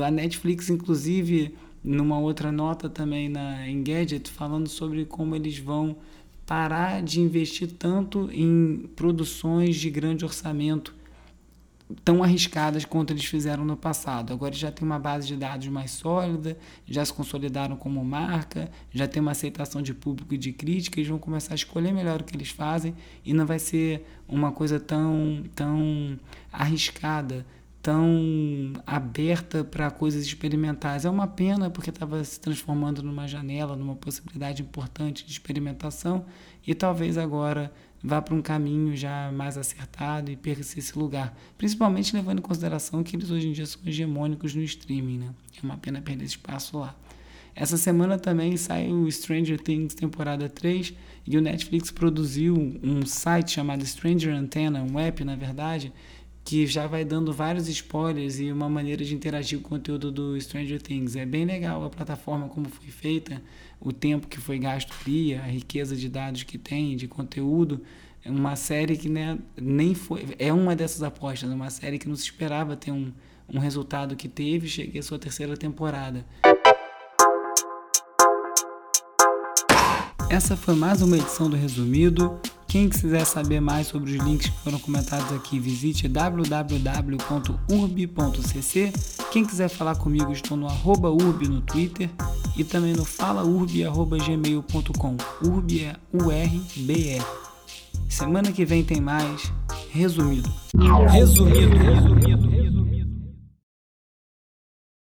A 0.00 0.12
Netflix, 0.12 0.70
inclusive, 0.70 1.56
numa 1.82 2.20
outra 2.20 2.52
nota 2.52 2.88
também 2.88 3.28
na 3.28 3.68
Engadget, 3.68 4.30
falando 4.30 4.68
sobre 4.68 5.04
como 5.04 5.34
eles 5.34 5.58
vão 5.58 5.96
parar 6.46 7.02
de 7.02 7.20
investir 7.20 7.72
tanto 7.72 8.30
em 8.32 8.88
produções 8.94 9.74
de 9.74 9.90
grande 9.90 10.24
orçamento 10.24 10.94
tão 12.04 12.22
arriscadas 12.22 12.84
quanto 12.84 13.12
eles 13.12 13.24
fizeram 13.24 13.64
no 13.64 13.76
passado. 13.76 14.32
Agora 14.32 14.54
já 14.54 14.70
tem 14.70 14.86
uma 14.86 14.98
base 14.98 15.26
de 15.26 15.36
dados 15.36 15.68
mais 15.68 15.90
sólida, 15.90 16.56
já 16.86 17.04
se 17.04 17.12
consolidaram 17.12 17.76
como 17.76 18.04
marca, 18.04 18.70
já 18.92 19.06
tem 19.06 19.20
uma 19.20 19.32
aceitação 19.32 19.82
de 19.82 19.94
público 19.94 20.34
e 20.34 20.38
de 20.38 20.52
crítica, 20.52 20.98
eles 20.98 21.08
vão 21.08 21.18
começar 21.18 21.52
a 21.52 21.56
escolher 21.56 21.92
melhor 21.92 22.20
o 22.20 22.24
que 22.24 22.36
eles 22.36 22.50
fazem 22.50 22.94
e 23.24 23.32
não 23.32 23.46
vai 23.46 23.58
ser 23.58 24.06
uma 24.28 24.52
coisa 24.52 24.78
tão, 24.80 25.44
tão 25.54 26.18
arriscada, 26.52 27.44
tão 27.82 28.72
aberta 28.86 29.64
para 29.64 29.90
coisas 29.90 30.24
experimentais. 30.24 31.04
É 31.04 31.10
uma 31.10 31.26
pena 31.26 31.68
porque 31.68 31.90
estava 31.90 32.22
se 32.22 32.38
transformando 32.40 33.02
numa 33.02 33.26
janela, 33.26 33.74
numa 33.74 33.96
possibilidade 33.96 34.62
importante 34.62 35.26
de 35.26 35.32
experimentação 35.32 36.24
e 36.66 36.74
talvez 36.74 37.18
agora 37.18 37.72
vá 38.02 38.20
para 38.20 38.34
um 38.34 38.42
caminho 38.42 38.96
já 38.96 39.30
mais 39.32 39.56
acertado 39.56 40.30
e 40.30 40.36
perca 40.36 40.60
esse 40.60 40.98
lugar. 40.98 41.36
Principalmente 41.56 42.14
levando 42.14 42.40
em 42.40 42.42
consideração 42.42 43.02
que 43.02 43.14
eles 43.14 43.30
hoje 43.30 43.48
em 43.48 43.52
dia 43.52 43.66
são 43.66 43.80
hegemônicos 43.86 44.54
no 44.54 44.62
streaming, 44.62 45.18
né? 45.18 45.30
É 45.56 45.64
uma 45.64 45.76
pena 45.76 46.00
perder 46.00 46.24
espaço 46.24 46.78
lá. 46.78 46.96
Essa 47.54 47.76
semana 47.76 48.18
também 48.18 48.56
sai 48.56 48.90
o 48.90 49.10
Stranger 49.10 49.60
Things 49.60 49.94
temporada 49.94 50.48
3 50.48 50.94
e 51.26 51.36
o 51.36 51.40
Netflix 51.40 51.90
produziu 51.90 52.54
um 52.82 53.04
site 53.04 53.52
chamado 53.52 53.84
Stranger 53.84 54.34
Antenna, 54.34 54.82
um 54.82 54.98
app 54.98 55.22
na 55.22 55.36
verdade, 55.36 55.92
que 56.44 56.66
já 56.66 56.86
vai 56.86 57.04
dando 57.04 57.32
vários 57.32 57.68
spoilers 57.68 58.40
e 58.40 58.50
uma 58.50 58.68
maneira 58.68 59.04
de 59.04 59.14
interagir 59.14 59.60
com 59.60 59.66
o 59.66 59.70
conteúdo 59.70 60.10
do 60.10 60.40
Stranger 60.40 60.80
Things. 60.80 61.16
É 61.16 61.24
bem 61.24 61.44
legal 61.44 61.84
a 61.84 61.90
plataforma 61.90 62.48
como 62.48 62.68
foi 62.68 62.88
feita, 62.88 63.40
o 63.80 63.92
tempo 63.92 64.26
que 64.26 64.38
foi 64.40 64.58
gasto 64.58 64.92
ali, 65.02 65.34
a 65.34 65.42
riqueza 65.42 65.96
de 65.96 66.08
dados 66.08 66.42
que 66.42 66.58
tem, 66.58 66.96
de 66.96 67.06
conteúdo. 67.06 67.80
É 68.24 68.30
uma 68.30 68.56
série 68.56 68.96
que 68.96 69.08
né, 69.08 69.38
nem 69.60 69.94
foi. 69.94 70.26
É 70.38 70.52
uma 70.52 70.76
dessas 70.76 71.02
apostas, 71.02 71.50
uma 71.50 71.70
série 71.70 71.98
que 71.98 72.08
não 72.08 72.16
se 72.16 72.24
esperava 72.24 72.76
ter 72.76 72.92
um, 72.92 73.12
um 73.48 73.58
resultado 73.58 74.16
que 74.16 74.28
teve, 74.28 74.68
cheguei 74.68 75.00
à 75.00 75.02
sua 75.02 75.18
terceira 75.18 75.56
temporada. 75.56 76.24
Essa 80.30 80.56
foi 80.56 80.74
mais 80.74 81.02
uma 81.02 81.16
edição 81.16 81.50
do 81.50 81.56
Resumido. 81.56 82.40
Quem 82.72 82.88
quiser 82.88 83.24
saber 83.26 83.60
mais 83.60 83.88
sobre 83.88 84.16
os 84.16 84.24
links 84.24 84.48
que 84.48 84.58
foram 84.60 84.78
comentados 84.78 85.30
aqui, 85.36 85.58
visite 85.58 86.08
www.urb.cc. 86.08 86.52
Quem 89.30 89.44
quiser 89.44 89.68
falar 89.68 89.96
comigo, 89.96 90.32
estou 90.32 90.56
no 90.56 90.66
arroba 90.66 91.10
urb 91.10 91.46
no 91.46 91.60
Twitter 91.60 92.08
e 92.56 92.64
também 92.64 92.94
no 92.94 93.04
falaurb.gmail.com. 93.04 95.16
Urb 95.44 95.84
é 95.84 95.94
U-R-B-E. 96.14 97.20
Semana 98.08 98.50
que 98.50 98.64
vem 98.64 98.82
tem 98.82 99.02
mais. 99.02 99.52
Resumido. 99.90 100.50
Resumido. 101.10 101.76
Resumido. 101.76 102.71